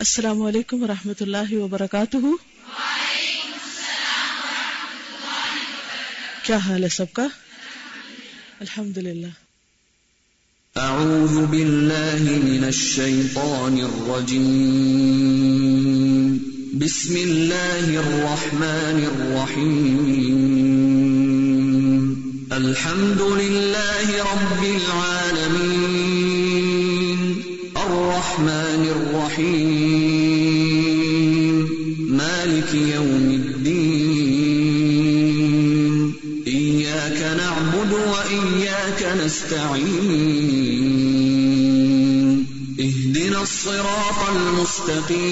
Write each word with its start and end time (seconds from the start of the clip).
السلام 0.00 0.40
علیکم 0.42 0.82
ورحمۃ 0.82 1.20
اللہ 1.20 1.52
وبرکاتہ۔ 1.52 2.18
کیا 6.42 6.56
حال 6.56 6.82
ہے 6.84 6.88
سب 6.96 7.12
کا؟ 7.12 7.26
الحمد 8.60 8.98
للہ 8.98 9.32
أعوذ 10.76 11.36
بالله 11.50 12.34
من 12.42 12.64
الشيطان 12.64 13.78
الرجيم 13.84 14.42
بسم 16.84 17.16
الله 17.16 17.86
الرحمن 18.00 18.98
الرحيم 19.12 20.04
الحمد 22.52 23.20
لله 23.40 24.08
رب 24.34 24.62
العالمين 24.76 25.96
الرحمن 27.76 28.82
الرحيم 28.90 29.65
نستعين 39.46 40.46
اهدنا 42.80 43.42
الصراط 43.42 44.28
المستقيم. 44.28 45.26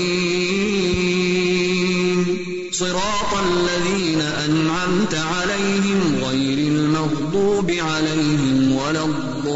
صراط 2.72 3.34
الذين 3.34 4.20
أنعمت 4.20 5.14
عليهم 5.14 6.14
غير 6.14 6.58
المغضوب 6.58 7.70
عليهم 7.70 8.72
ولا 8.72 9.04
الضالين. 9.04 9.54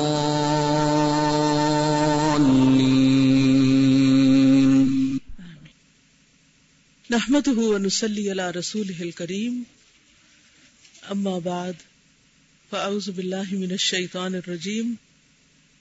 نحمده 7.10 7.60
ونصلي 7.60 8.30
على 8.30 8.50
رسوله 8.50 9.02
الكريم. 9.02 9.64
اما 11.12 11.38
بعد. 11.38 11.74
فاعوذ 12.70 13.10
بالله 13.10 13.46
من 13.52 13.70
الشيطان 13.72 14.34
الرجيم 14.34 14.88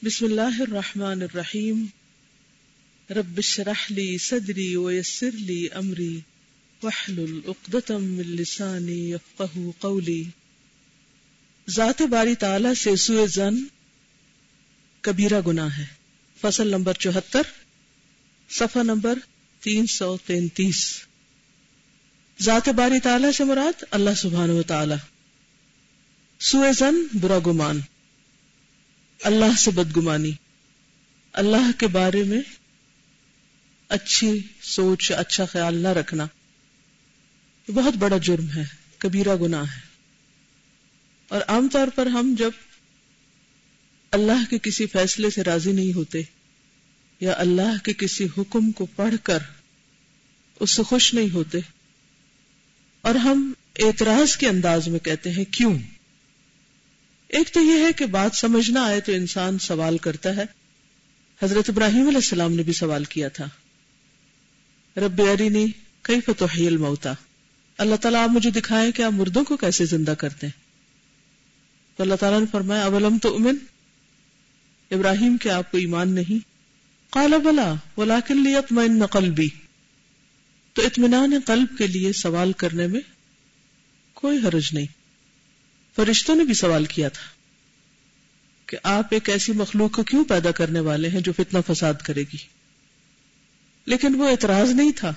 بسم 0.04 0.26
الله 0.26 0.62
الرحمن 0.64 1.24
الرحيم 1.24 1.88
رب 3.12 3.38
اشرح 3.38 3.92
لي 3.92 4.18
صدري 4.18 4.78
ويسر 4.78 5.30
لي 5.30 5.68
امري 5.68 6.22
واحلل 6.84 7.42
عقدة 7.48 7.98
من 7.98 8.24
لساني 8.24 9.10
يفقهوا 9.10 9.72
قولي 9.80 10.24
ذات 11.70 12.02
باری 12.02 12.36
تعالی 12.36 12.76
سے 12.76 12.96
سوء 12.96 13.26
زن 13.26 13.60
کبیرہ 15.02 15.42
گناہ 15.48 15.78
ہے۔ 15.78 15.86
فصل 16.42 16.68
نمبر 16.68 16.94
چوہتر، 16.94 17.42
صفحہ 18.50 18.84
نمبر 18.84 19.20
تین 19.62 19.88
سو 19.88 20.18
تینتیس۔ 20.26 20.86
ذات 22.42 22.70
باری 22.70 23.00
تعالی 23.00 23.32
سے 23.32 23.44
مراد 23.44 23.84
اللہ 23.92 24.18
سبحانہ 24.18 24.52
و 24.52 24.64
تعالی 24.64 24.96
سوء 26.40 26.72
زن، 26.72 27.20
برا 27.20 27.40
گمان۔ 27.48 27.80
اللہ 29.24 29.58
سے 29.58 29.72
بدگمانی۔ 29.72 30.32
اللہ 31.34 31.72
کے 31.78 31.88
بارے 31.88 32.24
میں 32.24 32.42
اچھی 33.90 34.42
سوچ 34.62 35.12
اچھا 35.12 35.46
خیال 35.46 35.78
نہ 35.78 35.88
رکھنا۔ 35.88 36.26
یہ 37.68 37.74
بہت 37.74 37.94
بڑا 37.94 38.18
جرم 38.18 38.50
ہے، 38.50 38.64
کبیرہ 38.98 39.36
گناہ 39.36 39.64
ہے۔ 39.64 39.82
اور 41.28 41.42
عام 41.48 41.68
طور 41.68 41.88
پر 41.96 42.06
ہم 42.06 42.36
جب 42.38 42.52
اللہ 44.12 44.50
کے 44.50 44.58
کسی 44.60 44.86
فیصلے 44.86 45.30
سے 45.30 45.44
راضی 45.44 45.72
نہیں 45.72 45.94
ہوتے 45.94 46.22
یا 47.20 47.34
اللہ 47.38 47.84
کے 47.84 47.94
کسی 47.94 48.28
حکم 48.38 48.72
کو 48.72 48.86
پڑھ 48.86 49.16
کر 49.24 49.40
اس 50.60 50.72
سے 50.72 50.84
خوش 50.84 51.14
نہیں 51.14 51.30
ہوتے، 51.30 51.58
اور 53.02 53.16
ہم 53.16 53.54
اعتراض 53.80 54.38
کے 54.38 54.48
انداز 54.48 54.88
میں 54.88 55.00
کہتے 55.00 55.32
ہیں، 55.32 55.46
کیوں؟ 55.52 55.78
ایک 57.28 57.54
تو 57.54 57.60
یہ 57.60 57.86
ہے 57.86 57.94
کہ 57.94 58.06
بات 58.06 58.36
سمجھ 58.36 58.72
نہ 58.72 58.80
آئے 58.80 59.00
تو 59.00 59.12
انسان 59.12 59.60
سوال 59.60 59.98
کرتا 59.98 60.36
ہے۔ 60.36 60.46
حضرت 61.44 61.70
ابراہیم 61.70 62.08
علیہ 62.08 62.18
السلام 62.18 62.54
نے 62.54 62.64
بھی 62.64 62.74
سوال 62.74 63.04
کیا 63.04 63.28
تھا۔ 63.28 63.50
رب 64.98 65.22
ارینی 65.22 65.66
کئی 66.02 66.22
فتوحیل 66.22 66.78
موتا 66.78 67.14
اللہ 67.78 67.96
تعالیٰ 67.96 68.24
آپ 68.24 68.30
مجھے 68.30 68.50
دکھائیں 68.50 68.92
کہ 68.92 69.02
آپ 69.02 69.12
مردوں 69.12 69.44
کو 69.44 69.58
کیسے 69.58 69.86
زندہ 69.86 70.12
کرتے 70.12 70.48
ہیں۔ 70.48 70.68
تو 71.98 72.04
اللہ 72.04 72.16
تعالیٰ 72.16 72.40
نے 72.40 72.46
فرمایا، 72.52 72.86
اولم 72.86 73.18
تو 73.18 73.36
امن 73.36 73.56
ابراہیم 74.92 75.38
کے 75.38 75.50
آپ 75.50 75.72
کو 75.72 75.78
ایمان 75.78 76.10
نہیں؟ 76.10 76.40
قال، 77.10 77.34
بلا، 77.44 77.74
ولیکن 77.98 78.44
لیطمئن 78.44 79.06
قلبی۔ 79.06 79.48
تو 80.74 80.86
اطمینان 80.86 81.34
قلب 81.46 81.78
کے 81.78 81.88
لیے 81.88 82.14
سوال 82.14 82.54
کرنے 82.54 82.88
میں 82.88 83.02
کوئی 84.14 84.38
حرج 84.38 84.70
نہیں۔ 84.74 84.97
فرشتوں 85.98 86.36
نے 86.36 86.44
بھی 86.44 86.54
سوال 86.54 86.86
کیا 86.86 87.10
تھا 87.10 87.24
کہ 88.66 88.78
آپ 88.84 89.08
ایک 89.12 89.30
ایسی 89.30 89.52
مخلوق 89.52 89.92
کو 89.92 90.04
کیوں 90.04 90.26
پیدا 90.26 90.52
کرنے 90.52 90.80
والے 90.80 91.10
ہیں 91.10 91.22
جو 91.22 91.32
فتنہ 91.32 91.74
فساد 91.74 91.94
کرے 92.06 92.22
گی؟ 92.22 92.38
لیکن 93.86 94.16
وہ 94.16 94.30
اعتراض 94.30 94.70
نہیں 94.70 94.92
تھا۔ 94.92 95.14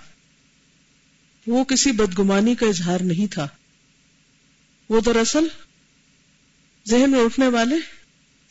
وہ 1.46 1.64
کسی 1.64 1.92
بدگمانی 1.92 2.54
کا 2.54 2.66
اظہار 2.66 3.00
نہیں 3.00 3.32
تھا۔ 3.32 3.48
وہ 4.88 5.00
دراصل 5.00 5.46
ذہن 6.88 7.10
میں 7.10 7.20
اٹھنے 7.20 7.48
والے 7.48 7.76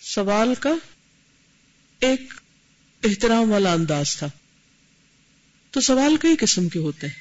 سوال 0.02 0.54
کا 0.60 0.74
ایک 2.00 2.34
احترام 3.04 3.52
والا 3.52 3.74
انداز 3.74 4.18
تھا۔ 4.18 4.28
تو 5.72 5.82
سوال 5.82 6.18
کئی 6.18 6.36
قسم 6.36 6.70
کے 6.70 6.80
ہوتے 6.80 7.08
ہیں۔ 7.08 7.14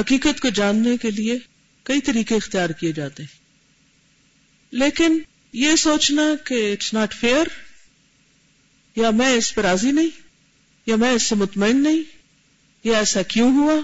حقیقت 0.00 0.40
کو 0.40 0.48
جاننے 0.48 0.96
کے 0.96 1.10
لیے 1.10 1.38
کئی 1.82 2.00
طریقے 2.00 2.34
اختیار 2.34 2.70
کیے 2.70 2.92
جاتے 2.92 3.22
ہیں۔ 3.22 3.37
لیکن 4.70 5.18
یہ 5.52 5.76
سوچنا 5.76 6.22
کہ 6.44 6.72
اٹس 6.72 6.94
ناٹ 6.94 7.14
فیئر 7.14 7.46
یا 8.96 9.10
میں 9.10 9.32
اس 9.32 9.54
پر 9.54 9.62
راضی 9.62 9.92
نہیں، 9.92 10.08
یا 10.86 10.96
میں 10.96 11.10
اس 11.10 11.22
سے 11.22 11.34
مطمئن 11.34 11.82
نہیں، 11.82 12.02
یا 12.84 12.98
ایسا 12.98 13.22
کیوں 13.22 13.56
ہوا؟ 13.56 13.74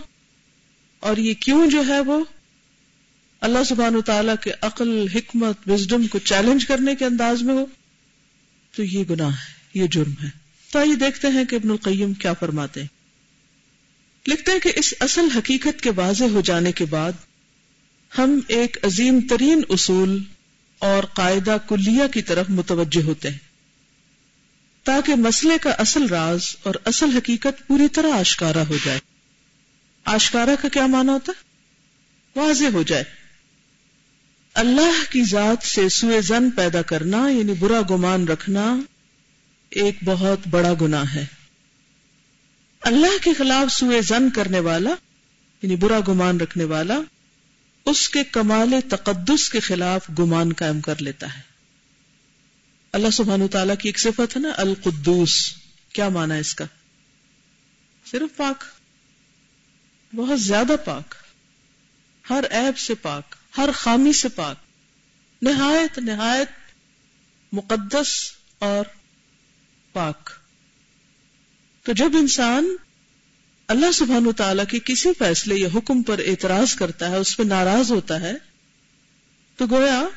اور 1.01 1.17
یہ 1.17 1.35
کیوں 1.35 1.71
جو 1.71 1.83
ہے 1.89 2.01
وہ؟ 2.01 2.25
اللہ 3.41 3.65
سبحانہ 3.65 4.01
تعالیٰ 4.01 4.35
کے 4.43 4.51
عقل، 4.61 5.09
حکمت 5.09 5.59
وزڈم 5.67 6.07
کو 6.07 6.19
چیلنج 6.19 6.67
کرنے 6.67 6.95
کے 6.95 7.05
انداز 7.05 7.43
میں 7.43 7.55
ہو۔ 7.55 7.67
تو 8.77 8.85
یہ 8.85 9.05
گناہ 9.11 9.31
ہے، 9.31 9.53
یہ 9.75 9.87
جرم 9.87 10.13
ہے۔ 10.23 10.29
تو 10.71 10.79
آئیے 10.79 10.95
دیکھتے 10.95 11.29
ہیں 11.29 11.45
کہ 11.45 11.57
ابن 11.57 11.71
القیم 11.71 12.15
کیا 12.15 12.33
فرماتے 12.33 12.81
ہیں۔ 12.81 12.89
لکھتے 14.27 14.53
ہیں 14.53 14.59
کہ 14.59 14.73
اس 14.77 14.95
اصل 15.01 15.29
حقیقت 15.37 15.83
کے 15.83 15.91
واضح 15.91 16.25
ہو 16.25 16.41
جانے 16.41 16.73
کے 16.73 16.85
بعد 16.85 17.13
ہم 18.19 18.41
ایک 18.49 18.85
عظیم 18.85 19.21
ترین 19.21 19.63
اصول 19.69 20.23
اور 20.79 21.05
قاعدہ 21.05 21.57
کلیہ 21.69 22.07
کی 22.15 22.23
طرف 22.23 22.47
متوجہ 22.49 23.03
ہوتے 23.03 23.31
ہیں۔ 23.31 23.39
تاکہ 24.85 25.15
مسئلے 25.15 25.59
کا 25.59 25.71
اصل 25.71 26.07
راز 26.07 26.57
اور 26.63 26.75
اصل 26.85 27.11
حقیقت 27.17 27.67
پوری 27.67 27.89
طرح 27.89 28.19
آشکارا 28.19 28.63
ہو 28.69 28.77
جائے۔ 28.85 28.99
آشکارا 30.05 30.55
کا 30.63 30.69
کیا 30.69 30.87
معنی 30.87 31.09
ہوتا 31.09 31.33
ہے؟ 31.39 31.45
واضح 32.41 32.65
ہو 32.73 32.83
جائے۔ 32.83 33.05
اللہ 34.55 35.13
کی 35.13 35.25
ذات 35.25 35.67
سے 35.67 35.89
سوئے 35.89 36.21
زن 36.21 36.51
پیدا 36.51 36.83
کرنا 36.83 37.29
یعنی 37.29 37.53
برا 37.53 37.81
گمان 37.91 38.29
رکھنا، 38.29 38.77
ایک 39.71 39.99
بہت 40.05 40.39
بڑا 40.51 40.73
گناہ 40.81 41.15
ہے۔ 41.15 41.25
اللہ 42.81 43.25
کے 43.25 43.35
خلاف 43.35 43.73
سوئے 43.73 44.03
زن 44.03 44.31
کرنے 44.31 44.61
والا 44.61 44.91
یعنی 45.63 45.77
برا 45.77 46.01
گمان 46.09 46.41
رکھنے 46.41 46.65
والا 46.65 47.01
اس 47.85 48.09
کے 48.09 48.25
کمال 48.25 48.75
تقدس 48.91 49.49
کے 49.49 49.61
خلاف 49.61 50.11
گمان 50.19 50.53
قائم 50.53 50.81
کر 50.81 51.03
لیتا 51.03 51.37
ہے۔ 51.37 51.41
اللہ 52.93 53.11
سبحان 53.11 53.49
تعالیٰ 53.49 53.75
کی 53.79 53.89
ایک 53.89 53.99
صفت 53.99 54.37
ہے 54.37 54.41
نا، 54.41 54.49
القدوس۔ 54.57 55.55
کیا 55.93 56.09
مانا 56.09 56.35
اس 56.35 56.55
کا؟ 56.55 56.65
صرف 58.07 58.37
پاک۔ 58.37 58.65
بہت 60.15 60.41
زیادہ 60.41 60.73
پاک۔ 60.85 61.15
ہر 62.31 62.45
عیب 62.51 62.79
سے 62.79 62.95
پاک، 62.95 63.35
ہر 63.59 63.69
خامی 63.75 64.13
سے 64.13 64.29
پاک۔ 64.29 64.57
نہایت 65.43 65.99
نہایت 65.99 66.51
مقدس 67.53 68.33
اور 68.59 68.85
پاک۔ 69.93 70.31
تو 71.83 71.93
جب 71.93 72.11
انسان 72.15 72.77
اللہ 73.69 73.93
سبحان 73.93 74.33
تعالیٰ 74.33 74.65
کے 74.67 74.79
کسی 74.85 75.09
فیصلے 75.19 75.55
یا 75.55 75.69
حکم 75.75 76.03
پر 76.03 76.21
اعتراض 76.27 76.75
کرتا 76.75 77.11
ہے، 77.11 77.17
اس 77.17 77.37
پہ 77.37 77.43
ناراض 77.43 77.93
ہوتا 77.93 78.21
ہے، 78.21 78.33
تو 79.57 79.67
گویا 79.71 80.09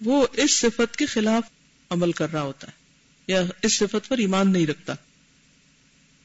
وہ 0.00 0.26
اس 0.32 0.58
صفت 0.58 0.96
کے 0.96 1.06
خلاف 1.06 1.42
عمل 1.90 2.12
کر 2.12 2.32
رہا 2.32 2.42
ہوتا 2.42 2.66
ہے، 2.66 2.72
یا 3.26 3.42
اس 3.62 3.78
صفت 3.78 4.08
پر 4.08 4.18
ایمان 4.18 4.52
نہیں 4.52 4.66
رکھتا۔ 4.66 4.94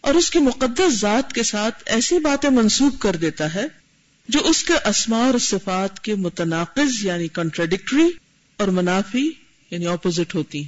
اور 0.01 0.15
اس 0.15 0.29
کی 0.29 0.39
مقدس 0.39 0.93
ذات 0.93 1.33
کے 1.33 1.43
ساتھ 1.43 1.83
ایسی 1.85 2.19
باتیں 2.19 2.49
منسوخ 2.49 2.99
کر 2.99 3.15
دیتا 3.15 3.53
ہے 3.53 3.65
جو 4.27 4.39
اس 4.39 4.63
کے 4.63 4.73
اسماء 4.85 5.25
اور 5.25 5.39
صفات 5.39 5.99
کے 5.99 6.15
متناقض 6.15 7.05
یعنی 7.05 7.27
کنٹراڈکٹری 7.27 8.09
اور 8.57 8.67
منافی 8.67 9.31
یعنی 9.71 9.87
اپوزٹ 9.87 10.35
ہوتی۔ 10.35 10.63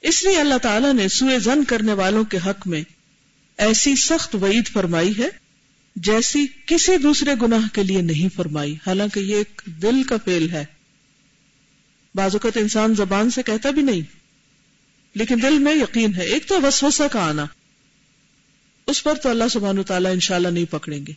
اس 0.00 0.24
لیے 0.24 0.40
اللہ 0.40 0.58
تعالیٰ 0.62 0.92
نے 0.92 1.08
سوئے 1.08 1.38
زن 1.38 1.64
کرنے 1.64 1.92
والوں 1.92 2.24
کے 2.24 2.38
حق 2.46 2.66
میں 2.66 2.82
ایسی 3.56 3.96
سخت 3.96 4.34
وعید 4.34 4.68
فرمائی 4.68 5.12
ہے 5.18 5.28
جیسی 5.96 6.46
کسی 6.66 6.96
دوسرے 6.96 7.30
گناہ 7.42 7.74
کے 7.74 7.82
لیے 7.82 8.00
نہیں 8.00 8.36
فرمائی۔ 8.36 8.74
حالانکہ 8.86 9.20
یہ 9.20 9.36
ایک 9.36 9.62
دل 9.66 10.02
کا 10.02 10.16
فیل 10.24 10.50
ہے۔ 10.50 10.64
بعض 12.14 12.34
اوقات 12.34 12.56
انسان 12.56 12.94
زبان 12.94 13.30
سے 13.30 13.42
کہتا 13.42 13.70
بھی 13.70 13.82
نہیں، 13.82 14.00
لیکن 15.14 15.42
دل 15.42 15.58
میں 15.58 15.74
یقین 15.74 16.14
ہے۔ 16.14 16.24
ایک 16.24 16.46
تو 16.46 16.62
وسوسہ 16.62 17.02
کا 17.12 17.28
آنا، 17.28 17.46
اس 18.86 19.04
پر 19.04 19.14
تو 19.14 19.28
اللہ 19.28 19.44
سبحانہ 19.50 19.80
و 19.80 19.82
تعالیٰ 19.82 20.12
انشاءاللہ 20.12 20.48
نہیں 20.48 20.64
پکڑیں 20.64 21.06
گے 21.06 21.12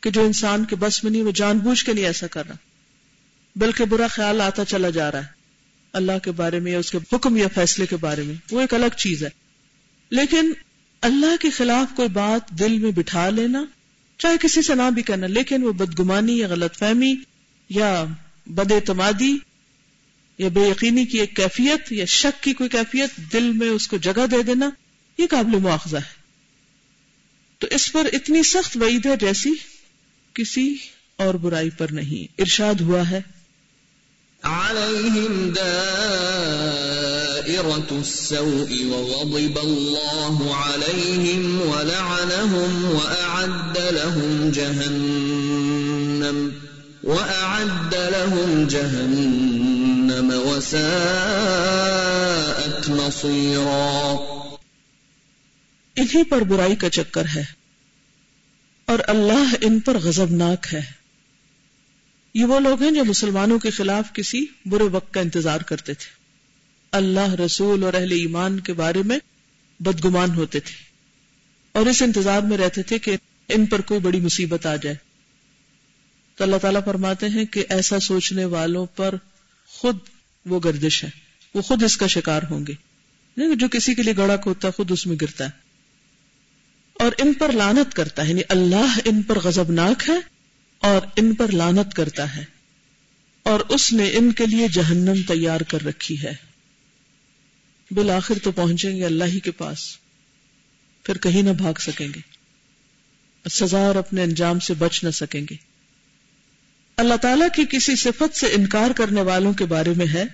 کہ 0.00 0.10
جو 0.10 0.22
انسان 0.22 0.64
کے 0.64 0.76
بس 0.76 1.04
میں 1.04 1.12
نہیں، 1.12 1.22
وہ 1.22 1.30
جان 1.30 1.58
بوجھ 1.58 1.84
کے 1.84 1.92
نہیں 1.92 2.04
ایسا 2.04 2.26
کر 2.26 2.46
رہا۔ 2.46 2.56
بلکہ 3.56 3.84
برا 3.84 4.06
خیال 4.06 4.40
آتا 4.40 4.64
چلا 4.64 4.90
جا 4.90 5.12
رہا 5.12 5.18
ہے۔ 5.18 5.38
اللہ 5.92 6.18
کے 6.22 6.30
بارے 6.30 6.60
میں 6.60 6.72
یا 6.72 6.78
اس 6.78 6.90
کے 6.90 6.98
حکم 7.12 7.36
یا 7.36 7.48
فیصلے 7.54 7.86
کے 7.86 7.96
بارے 7.96 8.22
میں۔ 8.22 8.34
وہ 8.50 8.60
ایک 8.60 8.74
الگ 8.74 8.96
چیز 8.96 9.24
ہے۔ 9.24 9.28
لیکن 10.10 10.52
اللہ 11.00 11.36
کے 11.40 11.50
خلاف 11.50 11.96
کوئی 11.96 12.08
بات 12.08 12.50
دل 12.50 12.78
میں 12.78 12.90
بٹھا 12.90 13.30
لینا، 13.30 13.64
چاہے 14.18 14.36
کسی 14.40 14.62
سے 14.62 14.74
نہ 14.74 14.90
بھی 14.90 15.02
کرنا، 15.02 15.26
لیکن 15.26 15.62
وہ 15.62 15.72
بدگمانی 15.72 16.38
یا 16.38 16.48
غلط 16.48 16.76
فہمی 16.76 17.14
یا 17.68 18.04
بد 18.46 18.72
اعتمادی 18.72 19.38
یا 20.38 20.48
بے 20.48 20.68
یقینی 20.68 21.04
کی 21.04 21.20
ایک 21.20 21.36
کیفیت 21.36 21.92
یا 21.92 22.04
شک 22.04 22.42
کی 22.42 22.52
کوئی 22.52 22.70
کیفیت 22.70 23.32
دل 23.32 23.52
میں 23.52 23.68
اس 23.68 23.88
کو 23.88 23.96
جگہ 23.96 24.26
دے 24.30 24.42
دینا، 24.42 24.70
یہ 25.18 25.26
قابل 25.30 25.58
مواخذہ 25.58 25.96
ہے۔ 25.96 26.18
تو 27.58 27.66
اس 27.70 27.92
پر 27.92 28.08
اتنی 28.12 28.42
سخت 28.42 28.76
وعید 28.76 29.06
ہے 29.06 29.16
جیسی 29.16 29.50
کسی 30.34 30.76
اور 31.16 31.34
برائی 31.34 31.70
پر 31.70 31.86
نہیں۔ 31.90 32.40
ارشاد 32.40 32.80
ہوا 32.80 33.10
ہے۔ 33.10 33.20
عليهم 34.42 35.52
دائرة 37.48 37.90
السوء 37.90 38.70
وغضب 38.84 39.58
الله 39.58 40.54
عليهم 40.54 41.60
ولعنهم 41.60 42.84
وأعد 42.84 43.78
لهم 43.78 44.50
جهنم 44.50 46.36
وأعد 47.04 47.94
لهم 47.94 48.66
جهنم 48.68 50.32
وساءت 50.48 50.90
مصيرا 52.90 54.16
انہی 55.96 56.24
پر 56.24 56.40
برائی 56.40 56.76
کا 56.76 56.90
چکر 56.90 57.24
ہے 57.34 57.44
اور 58.86 58.98
اللہ 59.06 59.54
ان 59.60 59.80
پر 59.80 59.98
غضبناک 59.98 60.66
ہے۔ 60.72 60.82
یہ 62.34 62.44
وہ 62.44 62.60
لوگ 62.60 62.82
ہیں 62.82 62.90
جو 62.90 63.04
مسلمانوں 63.04 63.58
کے 63.58 63.70
خلاف 63.70 64.12
کسی 64.12 64.46
برے 64.66 64.84
وقت 64.84 65.14
کا 65.14 65.20
انتظار 65.20 65.60
کرتے 65.60 65.94
تھے۔ 65.94 66.17
اللہ 66.92 67.34
رسول 67.34 67.84
اور 67.84 67.94
اہل 67.94 68.12
ایمان 68.12 68.60
کے 68.60 68.72
بارے 68.72 69.02
میں 69.04 69.18
بدگمان 69.80 70.30
ہوتے 70.30 70.60
تھے 70.60 70.74
اور 71.72 71.86
اس 71.86 72.02
انتظار 72.02 72.42
میں 72.42 72.58
رہتے 72.58 72.82
تھے 72.82 72.98
کہ 72.98 73.16
ان 73.48 73.66
پر 73.66 73.80
کوئی 73.80 74.00
بڑی 74.00 74.20
مصیبت 74.20 74.66
آ 74.66 74.76
جائے۔ 74.76 74.96
تو 76.36 76.44
اللہ 76.44 76.56
تعالیٰ 76.56 76.84
فرماتے 76.84 77.28
ہیں 77.28 77.44
کہ 77.44 77.64
ایسا 77.68 78.00
سوچنے 78.00 78.44
والوں 78.44 78.86
پر 78.86 79.14
خود 79.66 79.96
وہ 80.46 80.60
گردش 80.64 81.04
ہے، 81.04 81.10
وہ 81.54 81.62
خود 81.62 81.82
اس 81.82 81.96
کا 81.96 82.06
شکار 82.06 82.42
ہوں 82.50 82.66
گے۔ 82.66 82.72
جو 83.56 83.68
کسی 83.68 83.94
کے 83.94 84.02
لیے 84.02 84.16
گڑک 84.16 84.40
ہوتا 84.46 84.68
ہے، 84.68 84.72
خود 84.72 84.90
اس 84.90 85.06
میں 85.06 85.16
گرتا 85.22 85.44
ہے۔ 85.44 85.50
اور 86.94 87.12
ان 87.18 87.32
پر 87.34 87.52
لانت 87.52 87.94
کرتا 87.94 88.24
ہے 88.24 88.30
یعنی 88.30 88.42
اللہ 88.48 88.98
ان 89.04 89.22
پر 89.22 89.38
غضبناک 89.38 90.08
ہے 90.08 90.18
اور 90.80 91.00
ان 91.16 91.34
پر 91.34 91.52
لانت 91.52 91.94
کرتا 91.94 92.36
ہے۔ 92.36 92.44
اور 93.42 93.60
اس 93.60 93.92
نے 93.92 94.10
ان 94.12 94.32
کے 94.32 94.46
لیے 94.46 94.68
جہنم 94.68 95.22
تیار 95.28 95.60
کر 95.60 95.84
رکھی 95.84 96.22
ہے۔ 96.22 96.47
بالآخر 97.90 98.34
تو 98.42 98.52
پہنچیں 98.52 98.96
گے 98.96 99.04
اللہ 99.04 99.24
ہی 99.24 99.40
کے 99.40 99.50
پاس۔ 99.50 99.78
پھر 101.02 101.18
کہیں 101.18 101.42
نہ 101.42 101.50
بھاگ 101.50 101.72
سکیں 101.80 102.08
گے۔ 102.08 102.20
سزا 103.50 103.78
اور 103.78 103.94
اپنے 103.94 104.22
انجام 104.22 104.58
سے 104.58 104.74
بچ 104.74 105.04
نہ 105.04 105.10
سکیں 105.10 105.46
گے۔ 105.50 105.56
اللہ 106.96 107.14
تعالیٰ 107.14 107.48
کی 107.54 107.64
کسی 107.70 107.96
صفت 107.96 108.36
سے 108.36 108.46
انکار 108.46 108.90
کرنے 108.90 109.22
والوں 109.22 109.52
کے 109.52 109.64
بارے 109.64 109.92
میں 109.96 110.06
ہے۔ 110.06 110.24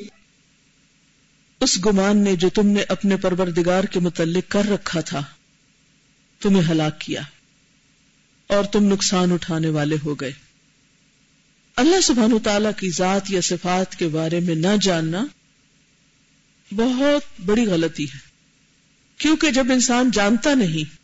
اس 1.60 1.86
گمان 1.86 2.18
نے 2.18 2.36
جو 2.36 2.48
تم 2.48 2.66
نے 2.66 2.82
اپنے 2.88 3.16
پروردگار 3.16 3.84
کے 3.84 4.00
متعلق 4.00 4.50
کر 4.50 4.68
رکھا 4.68 5.00
تھا، 5.00 5.22
تمہیں 6.40 6.70
ہلاک 6.70 7.00
کیا 7.00 7.22
اور 8.46 8.64
تم 8.64 8.84
نقصان 8.84 9.32
اٹھانے 9.32 9.68
والے 9.68 9.96
ہو 10.04 10.14
گئے۔ 10.14 10.32
اللہ 11.76 12.00
سبحان 12.00 12.32
و 12.32 12.38
تعالی 12.38 12.68
کی 12.76 12.90
ذات 12.90 13.30
یا 13.30 13.40
صفات 13.40 13.96
کے 13.96 14.08
بارے 14.08 14.40
میں 14.40 14.54
نہ 14.54 14.76
جاننا 14.80 15.26
بہت 16.72 17.40
بڑی 17.40 17.66
غلطی 17.66 18.04
ہے۔ 18.04 18.18
کیونکہ 19.18 19.50
جب 19.50 19.66
انسان 19.72 20.10
جانتا 20.10 20.54
نہیں، 20.54 20.96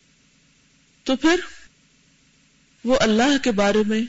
تو 1.07 1.17
پھر 1.17 1.41
وہ 2.85 2.97
اللہ 3.01 3.39
کے 3.43 3.51
بارے 3.51 3.83
میں 3.87 4.03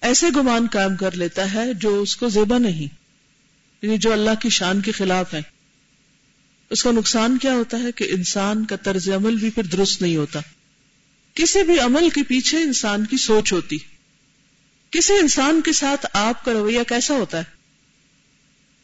ایسے 0.00 0.26
گمان 0.36 0.66
قائم 0.72 0.96
کر 0.96 1.16
لیتا 1.16 1.52
ہے 1.52 1.74
جو 1.74 2.02
اس 2.02 2.16
کو 2.16 2.28
زیبا 2.28 2.58
نہیں۔ 2.58 2.99
یعنی 3.82 3.98
جو 3.98 4.12
اللہ 4.12 4.30
کی 4.40 4.48
شان 4.48 4.80
کے 4.80 4.92
خلاف 4.92 5.34
ہے 5.34 5.42
اس 6.70 6.82
کا 6.82 6.90
نقصان 6.90 7.38
کیا 7.38 7.52
ہوتا 7.52 7.78
ہے 7.82 7.92
کہ 7.92 8.06
انسان 8.10 8.64
کا 8.64 8.76
طرز 8.76 9.08
عمل 9.08 9.36
بھی 9.36 9.50
پھر 9.50 9.62
درست 9.62 10.02
نہیں 10.02 10.16
ہوتا۔ 10.16 10.40
کسی 11.34 11.62
بھی 11.62 11.78
عمل 11.78 12.10
کے 12.10 12.22
پیچھے 12.22 12.62
انسان 12.62 13.06
کی 13.06 13.16
سوچ 13.16 13.52
ہوتی۔ 13.52 13.78
کسی 14.90 15.12
انسان 15.12 15.60
کے 15.60 15.72
ساتھ 15.72 16.06
آپ 16.12 16.44
کا 16.44 16.52
رویہ 16.52 16.82
کیسا 16.88 17.14
ہوتا 17.14 17.38
ہے؟ 17.38 17.42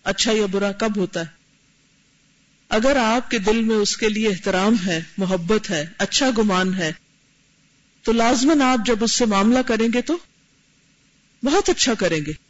اچھا 0.05 0.33
یا 0.33 0.47
برا 0.47 0.73
کب 0.73 0.97
ہوتا 0.97 1.21
ہے؟ 1.21 1.27
اگر 2.69 2.97
آپ 2.97 3.31
کے 3.31 3.39
دل 3.39 3.63
میں 3.63 3.77
اس 3.77 3.97
کے 3.97 4.09
لیے 4.09 4.29
احترام 4.29 4.75
ہے، 4.87 5.03
محبت 5.19 5.71
ہے 5.71 5.87
اچھا 5.99 6.31
گمان 6.39 6.75
ہے، 6.75 6.93
تو 8.03 8.13
لازمن 8.13 8.63
آپ 8.63 8.87
جب 8.87 9.05
اس 9.05 9.13
سے 9.13 9.27
معاملہ 9.27 9.59
کریں 9.67 9.89
گے 9.95 10.03
تو 10.03 10.17
بہت 11.43 11.69
اچھا 11.69 11.95
کریں 11.95 12.21
گے۔ 12.27 12.46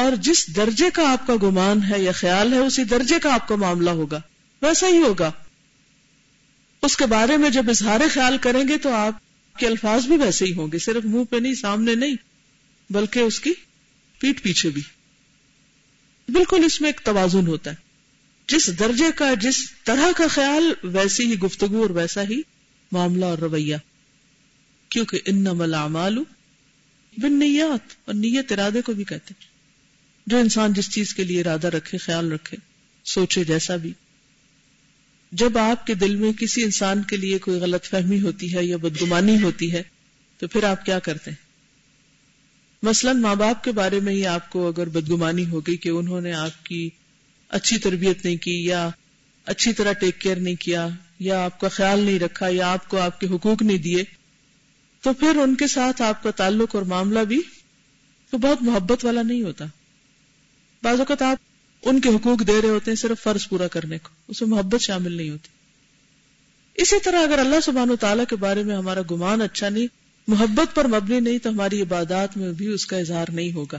اور 0.00 0.16
جس 0.16 0.56
درجے 0.56 0.90
کا 0.90 1.12
آپ 1.12 1.26
کا 1.26 1.34
گمان 1.42 1.82
ہے 1.82 2.02
یا 2.02 2.12
خیال 2.12 2.52
ہے، 2.52 2.58
اسی 2.58 2.84
درجے 2.84 3.18
کا 3.18 3.34
آپ 3.34 3.48
کا 3.48 3.56
معاملہ 3.56 3.90
ہوگا۔ 3.90 4.20
ویسا 4.62 4.88
ہی 4.88 4.98
ہوگا۔ 4.98 5.32
اس 6.82 6.96
کے 6.96 7.06
بارے 7.06 7.36
میں 7.36 7.50
جب 7.50 7.70
اظہار 7.70 8.00
خیال 8.12 8.38
کریں 8.38 8.68
گے 8.68 8.78
تو 8.78 8.92
آپ 8.92 9.12
کے 9.58 9.66
الفاظ 9.66 10.06
بھی 10.06 10.16
ویسے 10.16 10.44
ہی 10.44 10.52
ہوں 10.52 10.68
گے، 10.72 10.78
صرف 10.78 11.04
منہ 11.04 11.24
پہ 11.24 11.36
نہیں، 11.36 11.54
سامنے 11.54 11.94
نہیں، 11.94 12.14
بلکہ 12.90 13.18
اس 13.18 13.40
کی 13.40 13.52
پیٹ 14.18 14.42
پیچھے 14.42 14.70
بھی۔ 14.70 14.82
بالکل 16.28 16.64
اس 16.64 16.80
میں 16.80 16.88
ایک 16.88 17.00
توازن 17.04 17.46
ہوتا 17.46 17.70
ہے۔ 17.70 17.76
جس 18.48 18.78
درجے 18.78 19.12
کا، 19.16 19.34
جس 19.34 19.70
طرح 19.84 20.12
کا 20.16 20.26
خیال، 20.26 20.72
ویسی 20.82 21.26
ہی 21.26 21.38
گفتگو 21.38 21.82
اور 21.82 21.90
ویسا 21.90 22.22
ہی 22.22 22.40
معاملہ 22.92 23.24
اور 23.24 23.38
رویہ۔ 23.38 23.76
کیونکہ 24.88 25.18
ان 25.24 25.44
ملامال 25.52 26.18
بن 27.16 27.32
نیات 27.32 27.92
اور 28.04 28.14
نیت 28.14 28.52
ارادے 28.52 28.82
کو 28.82 28.92
بھی 28.92 29.04
کہتے 29.04 29.34
جو 30.26 30.38
انسان 30.38 30.72
جس 30.72 30.90
چیز 30.90 31.14
کے 31.14 31.24
لیے 31.24 31.40
ارادہ 31.40 31.66
رکھے، 31.66 31.98
خیال 31.98 32.32
رکھے، 32.32 32.56
سوچے 33.04 33.44
جیسا 33.44 33.76
بھی۔ 33.76 33.92
جب 35.32 35.58
آپ 35.58 35.86
کے 35.86 35.94
دل 35.94 36.16
میں 36.16 36.32
کسی 36.32 36.64
انسان 36.64 37.02
کے 37.02 37.16
لیے 37.16 37.38
کوئی 37.38 37.60
غلط 37.60 37.84
فہمی 37.84 38.20
ہوتی 38.20 38.54
ہے 38.54 38.64
یا 38.64 38.76
بدگمانی 38.76 39.42
ہوتی 39.42 39.72
ہے، 39.72 39.82
تو 40.38 40.48
پھر 40.48 40.64
آپ 40.64 40.86
کیا 40.86 40.98
کرتے 40.98 41.30
ہیں؟ 41.30 41.50
مثلا 42.82 43.12
ماں 43.12 43.34
باپ 43.34 43.64
کے 43.64 43.72
بارے 43.72 44.00
میں 44.00 44.12
ہی 44.12 44.26
آپ 44.26 44.50
کو 44.50 44.68
اگر 44.68 44.88
بدگمانی 44.88 45.46
ہو 45.46 45.60
گئی 45.60 45.76
کہ 45.76 45.88
انہوں 45.88 46.20
نے 46.20 46.32
آپ 46.32 46.64
کی 46.66 46.90
اچھی 47.48 47.78
تربیت 47.78 48.24
نہیں 48.24 48.36
کی 48.36 48.64
یا 48.64 48.88
اچھی 49.44 49.72
طرح 49.72 49.92
ٹیک 49.92 50.20
کیئر 50.20 50.36
نہیں 50.36 50.54
کیا 50.54 50.88
یا 51.18 51.44
آپ 51.44 51.60
کا 51.60 51.68
خیال 51.68 52.00
نہیں 52.00 52.18
رکھا 52.18 52.48
یا 52.48 52.72
آپ 52.72 52.88
کو 52.88 52.98
آپ 52.98 53.20
کے 53.20 53.26
حقوق 53.26 53.62
نہیں 53.62 53.78
دیے، 53.78 54.04
تو 55.00 55.12
پھر 55.12 55.36
ان 55.36 55.54
کے 55.54 55.66
ساتھ 55.66 56.02
آپ 56.02 56.22
کا 56.22 56.30
تعلق 56.30 56.74
اور 56.74 56.82
معاملہ 56.82 57.20
بھی 57.20 57.40
تو 58.30 58.38
بہت 58.38 58.62
محبت 58.62 59.04
والا 59.04 59.22
نہیں 59.22 59.42
ہوتا۔ 59.42 59.64
بعض 60.82 60.98
اوقات 60.98 61.22
آپ 61.22 61.36
ان 61.82 62.00
کے 62.00 62.08
حقوق 62.08 62.46
دے 62.46 62.62
رہے 62.62 62.68
ہوتے 62.68 62.90
ہیں 62.90 62.96
صرف 62.96 63.22
فرض 63.22 63.48
پورا 63.48 63.68
کرنے 63.68 63.98
کو، 63.98 64.08
اس 64.28 64.42
میں 64.42 64.48
محبت 64.48 64.80
شامل 64.80 65.12
نہیں 65.12 65.30
ہوتی۔ 65.30 65.48
اسی 66.74 67.00
طرح 67.00 67.22
اگر 67.22 67.38
اللہ 67.38 67.60
سبحانہ 67.60 67.92
و 67.92 67.96
تعالیٰ 67.96 68.24
کے 68.28 68.36
بارے 68.36 68.62
میں 68.62 68.76
ہمارا 68.76 69.00
گمان 69.10 69.42
اچھا 69.42 69.68
نہیں، 69.68 69.86
محبت 70.28 70.74
پر 70.74 70.86
مبنی 70.86 71.20
نہیں، 71.20 71.38
تو 71.38 71.50
ہماری 71.50 71.82
عبادات 71.82 72.36
میں 72.36 72.52
بھی 72.52 72.66
اس 72.66 72.86
کا 72.86 72.96
اظہار 72.96 73.26
نہیں 73.32 73.52
ہوگا۔ 73.52 73.78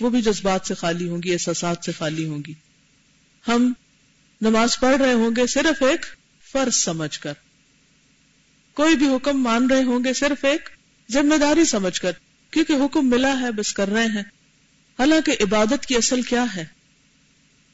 وہ 0.00 0.10
بھی 0.10 0.22
جذبات 0.22 0.66
سے 0.66 0.74
خالی 0.74 1.08
ہوں 1.08 1.18
گی، 1.24 1.32
احساسات 1.32 1.84
سے 1.84 1.92
خالی 1.92 2.28
ہوں 2.28 2.38
گی۔ 2.46 2.54
ہم 3.48 3.72
نماز 4.40 4.80
پڑھ 4.80 4.96
رہے 4.96 5.12
ہوں 5.12 5.30
گے 5.36 5.46
صرف 5.46 5.82
ایک 5.82 6.06
فرض 6.52 6.74
سمجھ 6.74 7.20
کر۔ 7.20 7.32
کوئی 8.74 8.96
بھی 8.96 9.06
حکم 9.06 9.42
مان 9.42 9.70
رہے 9.70 9.82
ہوں 9.82 10.04
گے 10.04 10.12
صرف 10.12 10.44
ایک 10.44 10.68
ذمہ 11.12 11.36
داری 11.36 11.64
سمجھ 11.64 12.00
کر، 12.00 12.12
کیونکہ 12.50 12.72
حکم 12.72 13.10
ملا 13.10 13.40
ہے، 13.40 13.50
بس 13.50 13.72
کر 13.72 13.88
رہے 13.88 14.04
ہیں۔ 14.04 14.37
حالانکہ 14.98 15.32
عبادت 15.40 15.86
کی 15.86 15.96
اصل 15.96 16.22
کیا 16.22 16.44
ہے؟ 16.56 16.64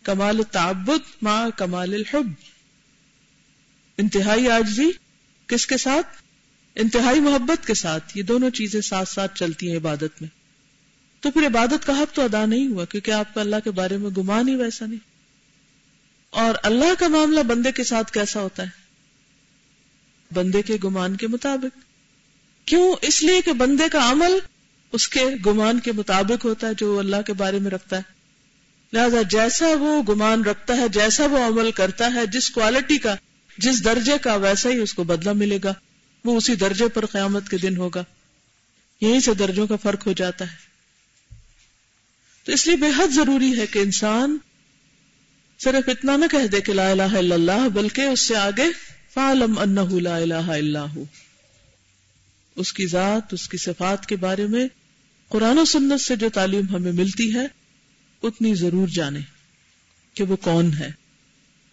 کمال 0.03 0.43
تعبد 0.43 1.23
ما 1.23 1.51
کمال 1.51 1.95
الحب۔ 1.95 2.33
انتہائی 3.99 4.51
آجزی 4.51 4.91
کس 5.47 5.67
کے 5.67 5.77
ساتھ؟ 5.77 6.07
انتہائی 6.75 7.21
محبت 7.21 7.67
کے 7.67 7.75
ساتھ۔ 7.75 8.19
یہ 8.19 8.23
دونوں 8.23 8.51
چیزیں 8.51 8.81
ساتھ 8.81 9.09
ساتھ 9.09 9.39
چلتی 9.39 9.71
ہیں 9.71 9.77
عبادت 9.77 10.23
میں۔ 10.23 10.29
تو 11.21 11.31
پھر 11.31 11.47
عبادت 11.47 11.87
کا 11.87 11.93
حق 11.93 12.15
تو 12.15 12.23
ادا 12.23 12.47
نہیں 12.47 12.69
ہوا، 12.69 12.85
کیونکہ 12.85 13.11
آپ 13.11 13.35
کا 13.35 13.41
اللہ 13.41 13.57
کے 13.65 13.71
بارے 13.71 13.97
میں 13.97 14.11
گمان 14.11 14.49
ہی 14.49 14.57
ویسا 14.57 14.87
نہیں۔ 14.87 14.99
اور 16.31 16.55
اللہ 16.63 16.95
کا 16.99 17.09
معاملہ 17.09 17.41
بندے 17.41 17.73
کے 17.73 17.85
ساتھ 17.85 18.13
کیسا 18.13 18.41
ہوتا 18.41 18.63
ہے؟ 18.63 18.69
بندے 20.35 20.63
کے 20.63 20.77
گمان 20.85 21.17
کے 21.17 21.27
مطابق۔ 21.27 21.79
کیوں؟ 22.65 22.95
اس 23.03 23.23
لیے 23.23 23.41
کہ 23.43 23.53
بندے 23.53 23.85
کا 23.93 24.11
عمل 24.11 24.39
اس 24.95 25.09
کے 25.09 25.25
گمان 25.47 25.81
کے 25.81 25.93
مطابق 25.93 26.45
ہوتا 26.45 26.69
ہے 26.69 26.73
جو 26.75 26.99
اللہ 26.99 27.17
کے 27.27 27.33
بارے 27.33 27.59
میں 27.59 27.71
رکھتا 27.71 27.97
ہے۔ 27.97 28.03
لہذا 28.93 29.23
جیسا 29.23 29.67
وہ 29.81 30.03
گمان 30.03 30.45
رکھتا 30.45 30.77
ہے، 30.77 30.89
جیسا 30.89 31.27
وہ 31.27 31.39
عمل 31.39 31.71
کرتا 31.71 32.11
ہے، 32.15 32.27
جس 32.27 32.51
کوالٹی 32.51 32.99
کا، 32.99 33.15
جس 33.59 33.85
درجے 33.85 34.13
کا، 34.23 34.35
ویسا 34.35 34.71
ہی 34.71 34.79
اس 34.79 34.95
کو 34.95 35.05
بدلہ 35.05 35.33
ملے 35.33 35.59
گا۔ 35.65 35.75
وہ 36.25 36.37
اسی 36.37 36.55
درجے 36.55 36.89
پر 36.89 37.07
قیامت 37.07 37.49
کے 37.49 37.57
دن 37.59 37.77
ہوگا۔ 37.77 38.05
یہیں 39.01 39.21
سے 39.21 39.35
درجوں 39.35 39.67
کا 39.67 39.77
فرق 39.77 40.07
ہو 40.07 40.13
جاتا 40.13 40.45
ہے۔ 40.45 40.57
تو 42.45 42.53
اس 42.53 42.67
لیے 42.67 42.77
بے 42.77 42.87
حد 42.87 43.15
ضروری 43.15 43.59
ہے 43.59 43.67
کہ 43.67 43.79
انسان 43.79 44.39
صرف 45.59 45.89
اتنا 45.89 46.17
نہ 46.17 46.25
کہہ 46.31 46.47
دے 46.47 46.61
کہ 46.61 46.73
لا 46.73 46.91
الہ 46.91 47.03
الا 47.03 47.35
اللہ، 47.35 47.69
بلکہ 47.69 48.01
اس 48.01 48.21
سے 48.21 48.37
آگے 48.37 48.67
فعلم 49.15 49.59
انہ 49.59 50.01
لا 50.01 50.17
الہ 50.17 50.35
الا 50.35 50.85
ہو۔ 50.95 51.05
اس 52.57 52.73
کی 52.73 52.87
ذات، 52.87 53.35
اس 53.35 53.49
کی 53.49 53.57
صفات 53.57 54.07
کے 54.07 54.17
بارے 54.17 54.47
میں 54.47 54.69
قرآن 55.29 55.59
و 55.59 55.65
سنت 55.65 56.01
سے 56.01 56.17
جو 56.17 56.29
تعلیم 56.29 56.69
ہمیں 56.69 56.93
ملتی 56.93 57.35
ہے، 57.35 57.47
اتنی 58.23 58.55
ضرور 58.55 58.89
جانے 58.89 59.21
کہ 60.15 60.25
وہ 60.25 60.37
کون 60.37 60.75
ہے، 60.75 60.91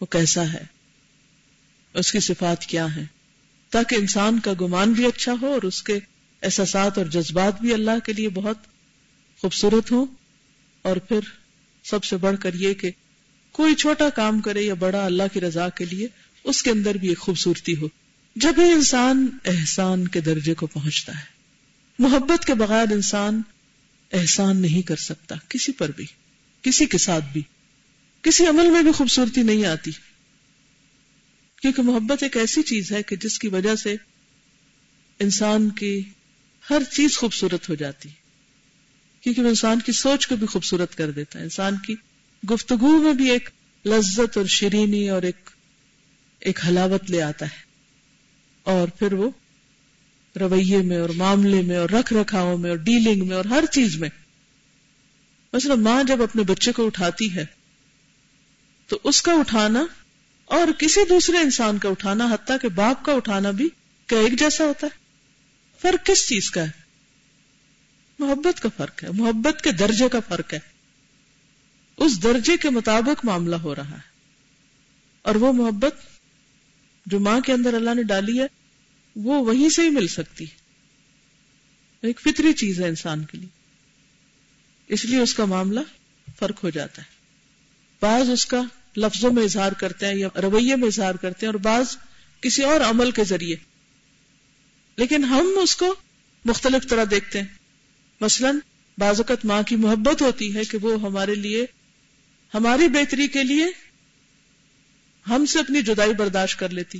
وہ 0.01 0.05
کیسا 0.05 0.53
ہے، 0.53 0.63
اس 1.93 2.11
کی 2.11 2.19
صفات 2.19 2.65
کیا 2.65 2.95
ہے 2.95 3.03
تاکہ 3.69 3.95
انسان 3.95 4.39
کا 4.39 4.53
گمان 4.61 4.91
بھی 4.91 5.05
اچھا 5.05 5.33
ہو 5.41 5.53
اور 5.53 5.61
اس 5.61 5.83
کے 5.83 5.99
احساسات 6.41 6.97
اور 6.97 7.05
جذبات 7.05 7.61
بھی 7.61 7.73
اللہ 7.73 7.99
کے 8.05 8.13
لیے 8.13 8.29
بہت 8.29 8.57
خوبصورت 9.41 9.91
ہوں۔ 9.91 10.05
اور 10.81 10.97
پھر 10.97 11.19
سب 11.83 12.03
سے 12.03 12.17
بڑھ 12.17 12.35
کر 12.39 12.53
یہ 12.53 12.73
کہ 12.73 12.91
کوئی 13.51 13.75
چھوٹا 13.75 14.09
کام 14.09 14.39
کرے 14.39 14.61
یا 14.61 14.73
بڑا 14.73 15.05
اللہ 15.05 15.23
کی 15.33 15.41
رضا 15.41 15.69
کے 15.69 15.85
لیے 15.85 16.07
اس 16.43 16.63
کے 16.63 16.69
اندر 16.69 16.95
بھی 16.95 17.09
ایک 17.09 17.19
خوبصورتی 17.19 17.75
ہو، 17.75 17.87
جب 18.35 18.53
ہی 18.57 18.71
انسان 18.71 19.27
احسان 19.45 20.07
کے 20.07 20.21
درجے 20.21 20.53
کو 20.53 20.67
پہنچتا 20.67 21.19
ہے۔ 21.19 21.40
محبت 22.01 22.45
کے 22.45 22.53
بغیر 22.53 22.85
انسان 22.91 23.41
احسان 24.13 24.61
نہیں 24.61 24.81
کر 24.81 24.95
سکتا، 24.95 25.35
کسی 25.49 25.71
پر 25.71 25.91
بھی، 25.91 26.05
کسی 26.61 26.85
کے 26.85 26.97
ساتھ 26.97 27.25
بھی۔ 27.33 27.41
کسی 28.21 28.47
عمل 28.47 28.69
میں 28.69 28.83
بھی 28.83 28.91
خوبصورتی 28.91 29.43
نہیں 29.43 29.65
آتی۔ 29.65 29.91
کیونکہ 31.61 31.81
محبت 31.81 32.23
ایک 32.23 32.37
ایسی 32.37 32.61
چیز 32.61 32.91
ہے 32.91 33.03
کہ 33.03 33.15
جس 33.15 33.39
کی 33.39 33.47
وجہ 33.47 33.75
سے 33.75 33.95
انسان 35.19 35.69
کی 35.69 36.01
ہر 36.69 36.83
چیز 36.91 37.17
خوبصورت 37.17 37.69
ہو 37.69 37.75
جاتی۔ 37.75 38.09
کیونکہ 39.21 39.41
وہ 39.41 39.49
انسان 39.49 39.79
کی 39.79 39.91
سوچ 39.91 40.27
کو 40.27 40.35
بھی 40.35 40.47
خوبصورت 40.47 40.95
کر 40.95 41.11
دیتا 41.11 41.39
ہے۔ 41.39 41.43
انسان 41.43 41.77
کی 41.77 41.95
گفتگو 42.53 43.03
میں 43.03 43.13
بھی 43.13 43.31
ایک 43.31 43.49
لذت 43.85 44.37
اور 44.37 44.45
شرینی 44.45 45.09
اور 45.09 45.21
ایک 45.21 45.49
ایک 46.39 46.59
حلاوت 46.67 47.11
لے 47.11 47.21
آتا 47.21 47.45
ہے۔ 47.45 47.61
اور 48.63 48.87
پھر 48.87 49.13
وہ 49.13 49.29
رویے 50.39 50.77
میں 50.77 50.97
اور 50.97 51.09
معاملے 51.09 51.61
میں 51.61 51.77
اور 51.77 51.89
رکھ 51.89 52.13
رکھاؤ 52.13 52.57
میں 52.57 52.69
اور 52.69 52.77
ڈیلنگ 52.77 53.27
میں 53.27 53.37
اور 53.37 53.45
ہر 53.45 53.63
چیز 53.71 53.97
میں۔ 53.97 54.09
مثلا 55.53 55.75
ماں 55.75 56.03
جب 56.03 56.21
اپنے 56.21 56.43
بچے 56.43 56.71
کو 56.71 56.85
اٹھاتی 56.85 57.35
ہے، 57.35 57.45
تو 58.87 58.99
اس 59.03 59.21
کا 59.21 59.33
اٹھانا 59.33 59.85
اور 60.45 60.67
کسی 60.77 61.01
دوسرے 61.09 61.37
انسان 61.37 61.77
کا 61.77 61.89
اٹھانا، 61.89 62.25
حتیٰ 62.33 62.57
کہ 62.61 62.67
باپ 62.67 63.05
کا 63.05 63.11
اٹھانا 63.11 63.51
بھی 63.51 63.69
کیا 64.07 64.19
ایک 64.19 64.39
جیسا 64.39 64.63
ہوتا 64.63 64.87
ہے۔ 64.87 64.97
فرق 65.81 66.05
کس 66.05 66.27
چیز 66.27 66.51
کا 66.51 66.63
ہے؟ 66.63 66.81
محبت 68.19 68.59
کا 68.59 68.69
فرق 68.77 69.03
ہے۔ 69.03 69.09
محبت 69.09 69.61
کے 69.61 69.71
درجے 69.71 70.09
کا 70.09 70.19
فرق 70.27 70.53
ہے۔ 70.53 70.59
اس 71.97 72.23
درجے 72.23 72.57
کے 72.57 72.69
مطابق 72.69 73.25
معاملہ 73.25 73.55
ہو 73.55 73.75
رہا 73.75 73.91
ہے۔ 73.91 74.11
اور 75.21 75.35
وہ 75.35 75.53
محبت 75.53 75.95
جو 77.05 77.19
ماں 77.19 77.39
کے 77.39 77.53
اندر 77.53 77.73
اللہ 77.73 77.93
نے 77.93 78.03
ڈالی 78.03 78.39
ہے 78.39 78.60
وہ 79.15 79.45
وہیں 79.45 79.69
سے 79.69 79.81
ہی 79.81 79.89
مل 79.89 80.07
سکتی 80.07 80.45
ایک 82.01 82.21
فطری 82.21 82.53
چیز 82.53 82.81
ہے 82.81 82.87
انسان 82.87 83.25
کے 83.25 83.37
لیے۔ 83.37 83.49
اس 84.87 85.05
لیے 85.05 85.19
اس 85.19 85.33
کا 85.33 85.45
معاملہ 85.45 85.79
فرق 86.39 86.63
ہو 86.63 86.69
جاتا 86.69 87.01
ہے۔ 87.01 87.07
بعض 88.01 88.29
اس 88.29 88.45
کا 88.45 88.61
لفظوں 88.97 89.31
میں 89.31 89.43
اظہار 89.43 89.71
کرتے 89.71 90.05
ہیں 90.05 90.15
یا 90.15 90.27
رویے 90.41 90.75
میں 90.75 90.87
اظہار 90.87 91.15
کرتے 91.15 91.45
ہیں 91.45 91.53
اور 91.53 91.59
بعض 91.59 91.97
کسی 92.41 92.63
اور 92.63 92.81
عمل 92.81 93.11
کے 93.11 93.23
ذریعے۔ 93.23 93.55
لیکن 94.95 95.23
ہم 95.23 95.49
اس 95.63 95.75
کو 95.75 95.95
مختلف 96.45 96.89
طرح 96.89 97.03
دیکھتے 97.11 97.41
ہیں۔ 97.41 97.47
مثلا 98.21 98.51
بعض 98.97 99.19
اوقات 99.19 99.45
ماں 99.45 99.63
کی 99.63 99.75
محبت 99.75 100.21
ہوتی 100.21 100.55
ہے 100.55 100.63
کہ 100.63 100.77
وہ 100.77 101.01
ہمارے 101.01 101.35
لیے، 101.35 101.65
ہماری 102.53 102.87
بہتری 102.87 103.27
کے 103.27 103.43
لیے 103.43 103.65
ہم 105.29 105.45
سے 105.45 105.59
اپنی 105.59 105.81
جدائی 105.81 106.13
برداشت 106.13 106.59
کر 106.59 106.69
لیتی۔ 106.69 106.99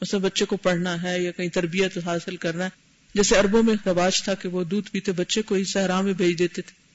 اسے 0.00 0.18
بچے 0.18 0.44
کو 0.44 0.56
پڑھنا 0.56 1.02
ہے 1.02 1.22
یا 1.22 1.30
کہیں 1.30 1.48
تربیت 1.48 1.98
حاصل 1.98 2.36
کرنا 2.36 2.64
ہے۔ 2.64 2.70
جیسے 3.14 3.36
اربوں 3.36 3.62
میں 3.62 3.74
رواج 3.86 4.22
تھا 4.22 4.34
کہ 4.34 4.48
وہ 4.48 4.64
دودھ 4.64 4.90
پیتے 4.90 5.12
بچے 5.12 5.42
کو 5.42 5.54
ہی 5.54 5.64
صحرا 5.64 6.00
میں 6.00 6.12
بھیج 6.12 6.38
دیتے 6.38 6.62
تھے۔ 6.62 6.86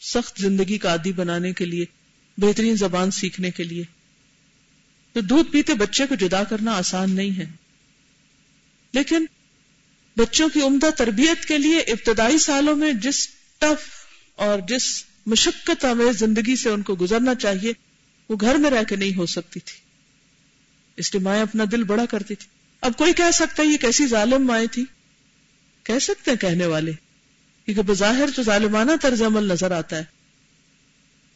سخت 0.00 0.40
زندگی 0.40 0.78
کا 0.78 0.88
عادی 0.88 1.12
بنانے 1.12 1.52
کے 1.52 1.64
لیے، 1.64 1.84
بہترین 2.38 2.76
زبان 2.76 3.10
سیکھنے 3.10 3.50
کے 3.50 3.64
لیے۔ 3.64 3.82
تو 5.12 5.20
دودھ 5.20 5.50
پیتے 5.50 5.74
بچے 5.74 6.06
کو 6.06 6.14
جدا 6.14 6.44
کرنا 6.44 6.72
آسان 6.72 7.16
نہیں 7.16 7.38
ہے۔ 7.38 7.46
لیکن 8.92 9.26
بچوں 10.16 10.48
کی 10.48 10.62
عمدہ 10.62 10.90
تربیت 10.96 11.44
کے 11.44 11.58
لیے 11.58 11.78
ابتدائی 11.78 12.38
سالوں 12.38 12.76
میں 12.76 12.92
جس 12.92 13.28
ٹف 13.58 13.88
اور 14.36 14.58
جس 14.68 15.04
مشقت 15.26 15.84
آمیز 15.84 16.18
زندگی 16.18 16.56
سے 16.56 16.68
ان 16.68 16.82
کو 16.82 16.96
گزرنا 17.00 17.34
چاہیے، 17.34 17.72
وہ 18.28 18.36
گھر 18.40 18.54
میں 18.54 18.70
رہ 18.70 18.82
کے 18.82 18.96
نہیں 18.96 19.16
ہو 19.16 19.26
سکتی 19.26 19.60
تھی۔ 19.60 19.81
اس 20.96 21.14
لیے 21.14 21.24
مائیں 21.24 21.42
اپنا 21.42 21.64
دل 21.72 21.82
بڑا 21.82 22.06
کرتی 22.06 22.34
تھی۔ 22.34 22.48
اب 22.80 22.92
کوئی 22.96 23.12
کہہ 23.12 23.30
سکتا 23.34 23.62
ہے 23.62 23.68
یہ 23.68 23.76
کیسی 23.76 24.06
ظالم 24.06 24.46
مائیں 24.46 24.66
تھی 24.66 24.84
کہہ 25.84 25.98
سکتے 25.98 26.30
ہیں 26.30 26.38
کہنے 26.38 26.66
والے۔ 26.66 26.92
کیونکہ 27.64 27.82
بظاہر 27.82 28.24
جو 28.36 28.42
ظالمانہ 28.42 28.92
طرز 29.02 29.22
عمل 29.22 29.44
نظر 29.44 29.70
آتا 29.70 29.96
ہے۔ 29.96 30.04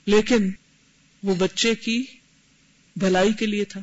لیکن 0.06 0.50
وہ 1.22 1.34
بچے 1.34 1.74
کی 1.74 2.04
بھلائی 2.96 3.32
کے 3.32 3.46
لیے 3.46 3.64
تھا۔ 3.64 3.80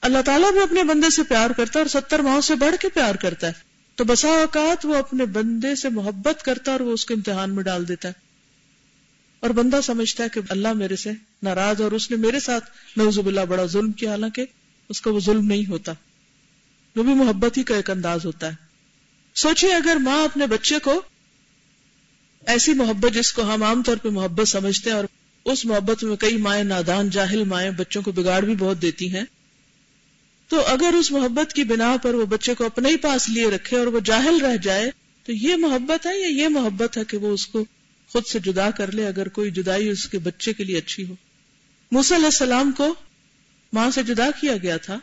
اللہ 0.00 0.18
تعالیٰ 0.24 0.52
بھی 0.52 0.62
اپنے 0.62 0.82
بندے 0.82 1.10
سے 1.10 1.22
پیار 1.22 1.50
کرتا 1.50 1.78
ہے 1.78 1.84
اور 1.84 2.00
ستر 2.00 2.18
ماہوں 2.18 2.40
سے 2.40 2.54
بڑھ 2.54 2.76
کے 2.80 2.88
پیار 2.88 3.14
کرتا 3.14 3.46
ہے۔ 3.46 3.52
تو 3.94 4.04
بسا 4.04 4.28
اوقات 4.28 4.86
وہ 4.86 4.94
اپنے 4.96 5.24
بندے 5.24 5.74
سے 5.74 5.88
محبت 5.88 6.42
کرتا 6.42 6.72
اور 6.72 6.80
وہ 6.80 6.92
اس 6.92 7.06
کو 7.06 7.14
امتحان 7.14 7.54
میں 7.54 7.62
ڈال 7.64 7.88
دیتا 7.88 8.08
ہے۔ 8.08 8.12
اور 9.40 9.50
بندہ 9.50 9.80
سمجھتا 9.82 10.24
ہے 10.24 10.28
کہ 10.28 10.40
اللہ 10.48 10.72
میرے 10.72 10.96
سے 10.96 11.10
ناراض 11.42 11.80
اور 11.80 11.92
اس 11.92 12.10
نے 12.10 12.16
میرے 12.16 12.40
ساتھ 12.40 12.70
نوزب 12.96 13.26
اللہ 13.26 13.40
بڑا 13.40 13.66
ظلم 13.66 13.92
کیا۔ 13.92 14.10
حالانکہ 14.10 14.46
اس 14.88 15.00
کا 15.00 15.10
وہ 15.10 15.20
ظلم 15.20 15.46
نہیں 15.46 15.70
ہوتا۔ 15.70 15.92
وہ 16.96 17.02
بھی 17.02 17.14
محبت 17.14 17.58
ہی 17.58 17.62
کا 17.62 17.76
ایک 17.76 17.90
انداز 17.90 18.26
ہوتا 18.26 18.46
ہے۔ 18.46 18.54
سوچیے 19.34 19.74
اگر 19.74 19.96
ماں 19.96 20.24
اپنے 20.24 20.46
بچے 20.46 20.78
کو 20.78 21.02
ایسی 22.46 22.74
محبت 22.74 23.14
جس 23.14 23.32
کو 23.32 23.54
ہم 23.54 23.62
عام 23.62 23.82
طور 23.82 23.96
پہ 23.96 24.08
محبت 24.08 24.48
سمجھتے 24.48 24.90
ہیں 24.90 24.96
اور 24.96 25.04
اس 25.44 25.64
محبت 25.64 26.04
میں 26.04 26.16
کئی 26.16 26.36
مائیں 26.36 26.64
نادان، 26.64 27.10
جاہل 27.10 27.44
مائیں 27.44 27.70
بچوں 27.70 28.02
کو 28.02 28.12
بگاڑ 28.12 28.44
بھی 28.44 28.54
بہت 28.58 28.82
دیتی 28.82 29.14
ہیں، 29.14 29.24
تو 30.48 30.66
اگر 30.66 30.94
اس 30.94 31.10
محبت 31.10 31.52
کی 31.52 31.64
بنا 31.64 31.96
پر 32.02 32.14
وہ 32.14 32.26
بچے 32.26 32.54
کو 32.54 32.66
اپنے 32.66 32.88
ہی 32.88 32.96
پاس 32.96 33.28
لیے 33.28 33.50
رکھے 33.50 33.78
اور 33.78 33.86
وہ 33.86 34.00
جاہل 34.00 34.40
رہ 34.40 34.56
جائے، 34.56 34.90
تو 35.24 35.32
یہ 35.32 35.56
محبت 35.56 36.06
ہے 36.06 36.18
یا 36.20 36.42
یہ 36.42 36.48
محبت 36.48 36.98
ہے 36.98 37.04
کہ 37.04 37.16
وہ 37.16 37.34
اس 37.34 37.46
کو 37.46 37.64
خود 38.08 38.26
سے 38.26 38.38
جدا 38.38 38.70
کر 38.70 38.92
لے 38.92 39.06
اگر 39.06 39.28
کوئی 39.28 39.50
جدائی 39.50 39.88
اس 39.88 40.08
کے 40.08 40.18
بچے 40.18 40.52
کے 40.52 40.64
لیے 40.64 40.78
اچھی 40.78 41.08
ہو۔ 41.08 41.14
موسی 41.92 42.14
علیہ 42.14 42.24
السلام 42.24 42.72
کو 42.72 42.94
ماں 43.72 43.90
سے 43.90 44.02
جدا 44.02 44.30
کیا 44.40 44.56
گیا 44.56 44.76
تھا 44.76 44.98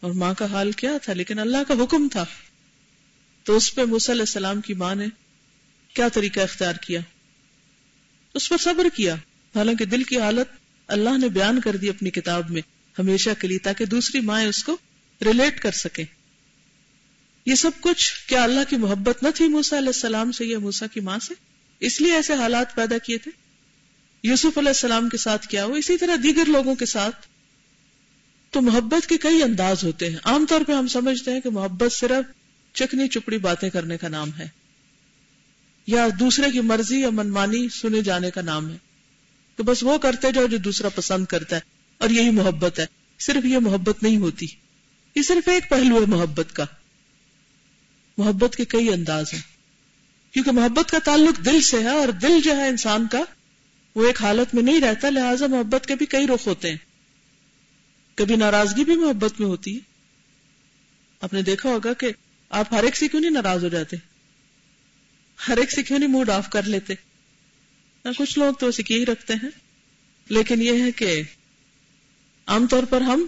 اور 0.00 0.10
ماں 0.10 0.34
کا 0.34 0.44
حال 0.44 0.72
کیا 0.72 0.92
تھا 1.02 1.12
لیکن 1.12 1.38
اللہ 1.38 1.56
کا 1.68 1.74
حکم 1.74 2.08
تھا 2.08 2.24
تو 3.44 3.56
اس 3.56 3.74
پہ 3.74 3.84
موسی 3.84 4.12
علیہ 4.12 4.22
السلام 4.22 4.60
کی 4.60 4.74
ماں 4.74 4.94
نے 4.94 5.06
کیا 5.94 6.08
طریقہ 6.08 6.40
اختیار 6.40 6.74
کیا؟ 6.74 7.00
اس 8.34 8.48
پر 8.48 8.58
صبر 8.58 8.86
کیا۔ 8.96 9.14
حالانکہ 9.56 9.84
دل 9.84 10.02
کی 10.02 10.20
حالت 10.20 10.48
اللہ 10.86 11.18
نے 11.18 11.28
بیان 11.28 11.60
کر 11.60 11.76
دی 11.76 11.88
اپنی 11.88 12.10
کتاب 12.10 12.50
میں 12.50 12.62
ہمیشہ 12.98 13.30
کے 13.38 13.48
لیے 13.48 13.58
تاکہ 13.58 13.84
دوسری 13.84 14.20
مائیں 14.20 14.48
اس 14.48 14.64
کو 14.64 14.76
ریلیٹ 15.24 15.60
کر 15.60 15.70
سکیں 15.70 16.04
یہ 17.46 17.54
سب 17.54 17.70
کچھ 17.80 18.28
کیا 18.28 18.42
اللہ 18.42 18.60
کی 18.68 18.76
محبت 18.76 19.22
نہ 19.22 19.28
تھی 19.34 19.48
موسا 19.48 19.78
علیہ 19.78 19.88
السلام 19.88 20.32
سے 20.32 20.44
یا 20.44 20.58
موسا 20.58 20.86
کی 20.86 21.00
ماں 21.00 21.18
سے؟ 21.18 21.34
اس 21.80 22.00
لیے 22.00 22.12
ایسے 22.12 22.34
حالات 22.34 22.74
پیدا 22.74 22.98
کیے 22.98 23.18
تھے۔ 23.18 23.30
یوسف 24.22 24.58
علیہ 24.58 24.68
السلام 24.68 25.08
کے 25.08 25.16
ساتھ 25.16 25.46
کیا 25.46 25.64
ہو 25.64 25.72
اسی 25.72 25.96
طرح 25.96 26.16
دیگر 26.22 26.44
لوگوں 26.46 26.74
کے 26.74 26.86
ساتھ۔ 26.86 27.26
تو 28.50 28.60
محبت 28.60 29.06
کے 29.06 29.18
کئی 29.18 29.42
انداز 29.42 29.84
ہوتے 29.84 30.10
ہیں۔ 30.10 30.16
عام 30.24 30.46
طور 30.48 30.60
پہ 30.66 30.72
ہم 30.72 30.86
سمجھتے 30.86 31.32
ہیں 31.32 31.40
کہ 31.40 31.50
محبت 31.50 31.92
صرف 31.92 32.32
چکنی 32.74 33.08
چپڑی 33.08 33.38
باتیں 33.38 33.70
کرنے 33.70 33.98
کا 33.98 34.08
نام 34.08 34.30
ہے۔ 34.38 34.48
یا 35.86 36.08
دوسرے 36.20 36.50
کی 36.50 36.60
مرضی 36.60 37.00
یا 37.00 37.10
منمانی 37.10 37.68
سنے 37.68 38.02
جانے 38.02 38.30
کا 38.30 38.40
نام 38.40 38.70
ہے۔ 38.70 38.76
تو 39.56 39.62
بس 39.62 39.82
وہ 39.82 39.98
کرتے 39.98 40.32
جاؤ 40.32 40.46
جو 40.46 40.56
دوسرا 40.56 40.88
پسند 40.88 41.26
کرتا 41.26 41.56
ہے۔ 41.56 41.60
اور 41.98 42.10
یہی 42.10 42.30
محبت 42.30 42.78
ہے۔ 42.78 42.86
صرف 43.18 43.44
یہ 43.44 43.58
محبت 43.58 44.02
نہیں 44.02 44.16
ہوتی۔ 44.16 44.46
یہ 45.14 45.22
صرف 45.22 45.48
ایک 45.48 45.70
پہلو 45.70 46.00
ہے 46.00 46.06
محبت 46.06 46.52
کا۔ 46.52 46.64
محبت 48.18 48.56
کے 48.56 48.64
کئی 48.64 48.92
انداز 48.92 49.34
ہیں۔ 49.34 49.42
کیونکہ 50.32 50.50
محبت 50.50 50.90
کا 50.90 50.98
تعلق 51.04 51.44
دل 51.44 51.60
سے 51.60 51.78
ہے 51.78 51.88
اور 51.88 52.08
دل 52.08 52.40
جو 52.44 52.56
ہے 52.56 52.68
انسان 52.68 53.06
کا 53.06 53.18
وہ 53.94 54.06
ایک 54.06 54.22
حالت 54.22 54.54
میں 54.54 54.62
نہیں 54.62 54.80
رہتا، 54.80 55.10
لہٰذا 55.10 55.46
محبت 55.46 55.86
کے 55.86 55.94
بھی 55.94 56.06
کئی 56.06 56.26
رخ 56.26 56.46
ہوتے 56.46 56.70
ہیں۔ 56.70 56.76
کبھی 58.14 58.36
ناراضگی 58.36 58.84
بھی 58.84 58.96
محبت 58.96 59.40
میں 59.40 59.48
ہوتی 59.48 59.74
ہے۔ 59.74 59.80
آپ 61.20 61.32
نے 61.32 61.42
دیکھا 61.42 61.68
ہوگا 61.68 61.92
کہ 61.92 62.06
آپ 62.50 62.74
ہر 62.74 62.84
ایک 62.84 62.96
سے 62.96 63.08
کیوں 63.08 63.20
نہیں 63.20 63.30
ناراض 63.30 63.64
ہو 63.64 63.68
جاتے؟ 63.68 63.96
ہر 65.48 65.56
ایک 65.56 65.72
سے 65.72 65.82
کیوں 65.82 65.98
نہیں 65.98 66.08
موڈ 66.08 66.30
آف 66.30 66.50
کر 66.50 66.62
لیتے؟ 66.62 66.94
کچھ 68.18 68.38
لوگ 68.38 68.54
تو 68.54 68.66
اسے 68.66 68.82
ہی 68.90 69.06
رکھتے 69.06 69.34
ہیں۔ 69.34 69.50
لیکن 70.28 70.62
یہ 70.62 70.82
ہے 70.82 70.92
کہ 70.92 71.22
عام 72.46 72.66
طور 72.66 72.82
پر 72.82 73.00
ہم 73.00 73.26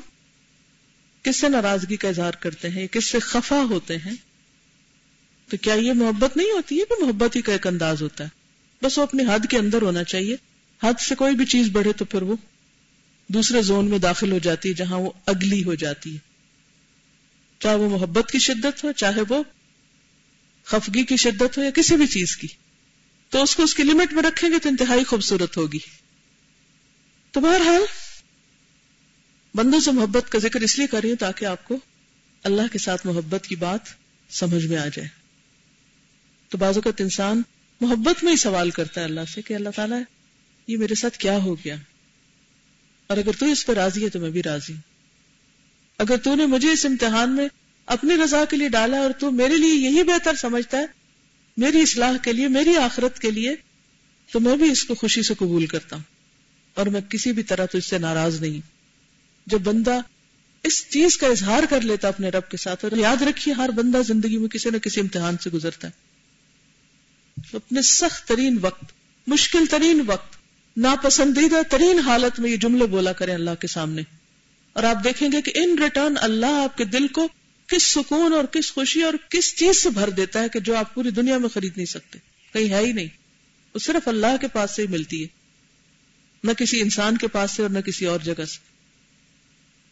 کس 1.23 1.41
سے 1.41 1.49
ناراضگی 1.49 1.97
کا 1.97 2.09
اظہار 2.09 2.33
کرتے 2.33 2.69
ہیں، 2.69 2.87
کس 2.87 3.11
سے 3.11 3.19
خفا 3.19 3.59
ہوتے 3.59 3.97
ہیں؟ 3.97 4.15
تو 5.49 5.57
کیا 5.57 5.75
یہ 5.75 5.93
محبت 5.93 6.37
نہیں 6.37 6.51
ہوتی؟ 6.51 6.81
ہے 6.81 6.85
کہ 6.85 7.05
محبت 7.05 7.37
ہی 7.37 7.43
کا 7.43 7.53
ایک 7.53 7.67
انداز 7.67 8.03
ہوتا 8.03 8.25
ہے۔ 8.25 8.29
بس 8.83 8.99
وہ 8.99 9.03
اپنی 9.03 9.23
حد 9.35 9.47
کے 9.51 9.59
اندر 9.59 9.83
ہونا 9.83 10.05
چاہیے۔ 10.05 10.37
حد 10.83 11.01
سے 11.01 11.15
کوئی 11.15 11.35
بھی 11.35 11.47
چیز 11.47 11.69
بڑھے 11.73 11.93
تو 11.93 12.05
پھر 12.05 12.23
وہ 12.23 12.37
دوسرے 13.29 13.63
زون 13.63 13.91
میں 13.91 13.99
داخل 13.99 14.33
ہو 14.33 14.39
جاتی 14.39 14.69
ہے 14.69 14.75
جہاں 14.75 14.99
وہ 14.99 15.11
اگلی 15.27 15.65
ہو 15.65 15.75
جاتی 15.75 16.13
ہے۔ 16.13 16.19
چاہے 17.59 17.77
وہ 17.77 17.91
محبت 17.91 18.31
کی 18.31 18.39
شدت 18.39 18.85
ہو، 18.85 18.93
چاہے 18.93 19.21
وہ 19.29 19.43
خفگی 20.65 21.05
کی 21.05 21.17
شدت 21.17 21.59
ہو 21.59 21.63
یا 21.63 21.71
کسی 21.71 21.97
بھی 21.97 22.07
چیز 22.07 22.37
کی۔ 22.37 22.47
تو 23.29 23.43
اس 23.43 23.57
کو 23.57 23.63
اس 23.63 23.75
کی 23.75 23.83
لمٹ 23.83 24.13
میں 24.13 24.23
رکھیں 24.23 24.51
گے 24.51 24.59
تو 24.59 24.69
انتہائی 24.69 25.05
خوبصورت 25.05 25.57
ہوگی۔ 25.57 25.79
تو 27.31 27.41
بہرحال، 27.41 27.83
بندوں 29.55 29.81
سے 29.81 29.93
محبت 29.93 30.33
کا 30.33 30.39
ذکر 30.39 30.61
اس 30.61 30.79
لیے 30.79 30.87
کر 30.87 31.01
رہی 31.01 31.09
ہوں 31.09 31.17
تاکہ 31.17 31.45
آپ 31.45 31.65
کو 31.65 31.79
اللہ 32.43 32.63
کے 32.73 32.79
ساتھ 32.79 33.07
محبت 33.07 33.47
کی 33.47 33.57
بات 33.57 33.81
سمجھ 34.31 34.67
میں 34.67 34.77
آ 34.77 34.87
جائے۔ 34.87 35.09
تو 36.49 36.59
بعض 36.59 36.75
اوقات 36.75 37.01
انسان 37.01 37.43
محبت 37.81 38.25
میں 38.25 38.33
ہی 38.33 38.37
سوال 38.37 38.71
کرتا 38.71 39.01
ہے 39.01 39.07
اللہ 39.07 39.21
سے 39.35 39.43
کہ 39.43 39.55
اللہ 39.55 39.69
تعالیٰ 39.77 40.03
یہ 40.73 40.79
میرے 40.79 40.95
ساتھ 40.95 41.19
کیا 41.19 41.37
ہو 41.37 41.55
گیا؟ 41.55 41.77
اور 43.07 43.17
اگر 43.17 43.31
تو 43.39 43.47
اس 43.47 43.67
پہ 43.67 43.73
راضی 43.73 44.05
ہے 44.05 44.09
تو 44.09 44.21
میں 44.21 44.31
بھی 44.31 44.43
راضی 44.43 44.73
ہوں۔ 44.73 44.81
اگر 45.99 46.17
تو 46.17 46.35
نے 46.35 46.47
مجھے 46.47 46.73
اس 46.73 46.87
امتحان 46.87 47.31
میں 47.31 47.49
اپنی 47.87 48.15
رضا 48.25 48.45
کے 48.45 48.57
لیے 48.57 48.69
ڈالا 48.69 48.99
اور 48.99 49.11
تو 49.11 49.31
میرے 49.31 49.57
لیے 49.57 49.75
یہی 49.75 50.03
بہتر 50.03 50.35
سمجھتا 50.35 50.79
ہے، 50.79 50.87
میری 51.57 51.83
اصلاح 51.83 52.17
کے 52.17 52.33
لیے، 52.33 52.49
میری 52.49 52.77
آخرت 52.77 53.19
کے 53.19 53.31
لیے، 53.31 53.55
تو 54.31 54.41
میں 54.41 54.57
بھی 54.57 54.71
اس 54.71 54.85
کو 54.85 54.95
خوشی 54.95 55.23
سے 55.23 55.35
قبول 55.35 55.67
کرتا 55.67 55.97
ہوں۔ 55.97 56.03
اور 56.75 56.87
میں 56.87 57.01
کسی 57.01 57.33
بھی 57.33 57.43
طرح 57.43 57.67
تو 57.67 57.79
اس 57.79 57.85
سے 57.85 57.99
ناراض 57.99 58.41
نہیں۔ 58.41 58.61
جب 59.47 59.61
بندہ 59.61 59.99
اس 60.63 60.89
چیز 60.89 61.17
کا 61.17 61.27
اظہار 61.27 61.63
کر 61.71 61.81
لیتا 61.81 62.09
اپنے 62.09 62.29
رب 62.29 62.51
کے 62.51 62.57
ساتھ، 62.57 62.85
اور 62.85 62.97
یاد 62.97 63.23
رکھیے 63.23 63.55
ہر 63.55 63.71
بندہ 63.71 64.03
زندگی 64.07 64.37
میں 64.37 64.49
کسی 64.49 64.71
نہ 64.71 64.79
کسی 64.79 65.01
امتحان 65.01 65.37
سے 65.39 65.51
گزرتا 65.51 65.89
ہے۔ 65.89 66.13
اپنے 67.53 67.83
سخت 67.83 68.29
ترین 68.29 68.59
وقت، 68.61 68.85
مشکل 69.27 69.67
ترین 69.71 70.03
وقت 70.07 70.42
ناپسندیدہ 70.77 71.57
ترین 71.71 71.99
حالت 71.99 72.41
میں 72.41 72.51
یہ 72.51 72.57
جملے 72.57 72.87
بولا 72.87 73.13
کریں 73.13 73.35
اللہ 73.35 73.51
کے 73.61 73.67
سامنے۔ 73.67 74.03
اور 74.73 74.83
آپ 74.83 75.05
دیکھیں 75.05 75.29
گے 75.33 75.43
کہ 75.43 75.53
ان 75.55 75.79
ریٹرن 75.79 76.15
اللہ 76.21 76.47
آپ 76.47 76.77
کے 76.77 76.85
دل 76.85 77.09
کو 77.09 77.29
کس 77.67 77.83
سکون 77.83 78.33
اور 78.33 78.45
کس 78.45 78.73
خوشی 78.73 79.03
اور 79.03 79.15
کس 79.29 79.57
چیز 79.57 79.83
سے 79.83 79.91
بھر 79.91 80.11
دیتا 80.11 80.41
ہے 80.41 80.49
کہ 80.49 80.61
جو 80.61 80.77
آپ 80.77 80.95
پوری 80.95 81.11
دنیا 81.11 81.39
میں 81.39 81.49
خرید 81.49 81.73
نہیں 81.77 81.87
سکتے۔ 81.87 82.19
کہیں 82.53 82.75
ہے 82.75 82.87
ہی 82.87 82.93
نہیں۔ 82.93 83.07
وہ 83.75 83.79
صرف 83.79 84.09
اللہ 84.09 84.37
کے 84.41 84.49
پاس 84.49 84.71
سے 84.71 84.83
ہی 84.83 84.87
ملتی 84.87 85.23
ہے۔ 85.23 85.29
نہ 86.45 86.53
کسی 86.53 86.81
انسان 86.81 87.17
کے 87.17 87.29
پاس 87.29 87.51
سے 87.51 87.63
اور 87.63 87.71
نہ 87.71 87.79
کسی 87.79 88.07
اور 88.07 88.21
جگہ 88.21 88.45
سے۔ 88.45 88.59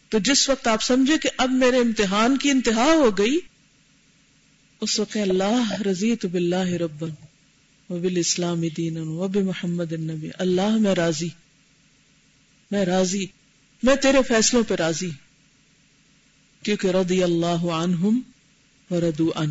تو 0.09 0.19
جس 0.19 0.49
وقت 0.49 0.67
آپ 0.67 0.83
سمجھے 0.83 1.19
کہ 1.19 1.29
اب 1.37 1.51
میرے 1.51 1.77
امتحان 1.77 2.37
کی 2.37 2.51
انتہا 2.51 2.93
ہو 2.95 3.19
گئی، 3.19 3.39
اس 4.81 5.01
وقت 5.01 5.17
اللہ 5.17 5.83
رضی 5.87 6.17
تو 6.17 6.29
بلّہ 6.29 6.73
ربن 6.73 7.11
وبل 7.91 8.17
اسلام 8.17 8.61
دین 8.77 8.97
وب 8.97 9.37
محمد 9.37 9.93
النبی۔ 9.93 10.31
اللہ 10.39 10.77
میں 10.77 10.95
راضی۔ 10.95 11.29
میں 12.71 12.85
راضی۔ 12.85 13.27
میں 13.83 13.97
تیرے 13.97 14.19
فیصلوں 14.29 14.63
پہ 14.69 14.75
راضی۔ 14.75 15.11
کیونکہ 16.63 16.89
رضی 16.89 17.23
اللہ 17.23 17.71
عنہم 17.73 18.21
وردو 18.91 19.33
ان 19.35 19.51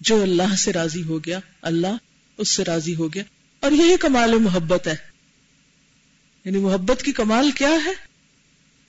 جو 0.00 0.22
اللہ 0.22 0.56
سے 0.56 0.72
راضی 0.72 1.02
ہو 1.02 1.18
گیا، 1.18 1.38
اللہ 1.62 1.96
اس 2.38 2.48
سے 2.48 2.64
راضی 2.64 2.94
ہو 2.94 3.14
گیا۔ 3.14 3.22
اور 3.60 3.72
یہی 3.72 3.96
کمال 4.00 4.38
محبت 4.38 4.86
ہے۔ 4.86 4.96
یعنی 6.44 6.58
محبت 6.58 7.02
کی 7.02 7.12
کمال 7.12 7.50
کیا 7.50 7.72
ہے؟ 7.84 7.92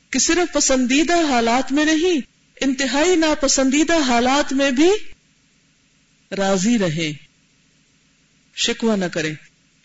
کہ 0.09 0.19
صرف 0.19 0.53
پسندیدہ 0.53 1.15
حالات 1.29 1.71
میں 1.71 1.85
نہیں، 1.85 2.21
انتہائی 2.61 3.15
ناپسندیدہ 3.15 3.97
حالات 3.97 4.53
میں 4.53 4.71
بھی 4.71 4.89
راضی 6.37 6.77
رہے۔ 6.77 7.26
شکوا 8.57 8.95
نہ 8.95 9.05
کریں۔ 9.05 9.35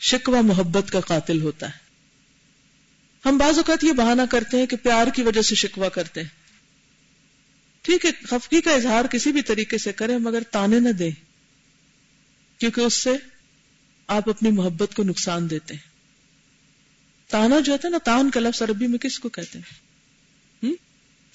شکوا 0.00 0.40
محبت 0.40 0.90
کا 0.90 1.00
قاتل 1.00 1.42
ہوتا 1.42 1.66
ہے۔ 1.66 1.82
ہم 3.24 3.38
بعض 3.38 3.56
اوقات 3.56 3.84
یہ 3.84 3.92
بہانہ 3.92 4.22
کرتے 4.30 4.58
ہیں 4.58 4.66
کہ 4.66 4.76
پیار 4.76 5.06
کی 5.14 5.22
وجہ 5.22 5.42
سے 5.42 5.54
شکوا 5.54 5.88
کرتے 5.88 6.22
ہیں۔ 6.22 6.28
ٹھیک 7.82 8.04
ہے، 8.04 8.10
خفگی 8.26 8.60
کا 8.60 8.72
اظہار 8.72 9.04
کسی 9.04 9.32
بھی 9.32 9.42
طریقے 9.42 9.78
سے 9.78 9.92
کریں، 9.92 10.18
مگر 10.18 10.42
تانے 10.42 10.80
نہ 10.80 10.88
دیں۔ 10.88 11.10
کیونکہ 12.58 12.80
اس 12.80 13.02
سے 13.02 13.10
آپ 14.06 14.28
اپنی 14.28 14.50
محبت 14.50 14.94
کو 14.94 15.02
نقصان 15.02 15.50
دیتے 15.50 15.74
ہیں۔ 15.74 15.90
تانا 17.30 17.60
جو 17.60 17.72
ہوتا 17.72 17.88
ہے 17.88 17.90
نا، 17.90 17.98
تان 17.98 18.30
کا 18.30 18.40
لفظ 18.40 18.62
عربی 18.62 18.86
میں 18.86 18.98
کس 18.98 19.18
کو 19.18 19.28
کہتے 19.28 19.58
ہیں؟ 19.58 19.82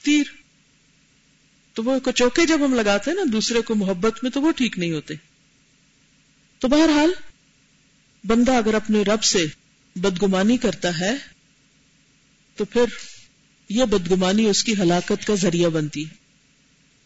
تیر۔ 0.02 0.24
تو 1.74 1.84
وہ 1.84 2.12
چوکے 2.16 2.46
جب 2.46 2.66
ہم 2.66 2.74
لگاتے 2.74 3.12
ہیں 3.12 3.18
نا، 3.18 3.24
دوسرے 3.32 3.62
کو 3.62 3.76
محبت 3.76 4.24
میں، 4.24 4.32
تو 4.32 4.42
وہ 4.42 4.52
ٹھیک 4.52 4.80
نہیں 4.80 4.92
ہوتے۔ 4.92 5.14
تو 6.60 6.68
بہرحال 6.68 7.10
بندہ 8.28 8.52
اگر 8.52 8.74
اپنے 8.74 9.02
رب 9.02 9.24
سے 9.24 9.46
بدگمانی 9.96 10.58
کرتا 10.58 11.00
ہے، 11.00 11.14
تو 12.56 12.66
پھر 12.66 12.86
یہ 13.70 13.86
بدگمانی 13.86 14.46
اس 14.46 14.64
کی 14.64 14.74
ہلاکت 14.74 15.28
کا 15.28 15.36
ذریعہ 15.36 15.70
بنتی 15.70 16.06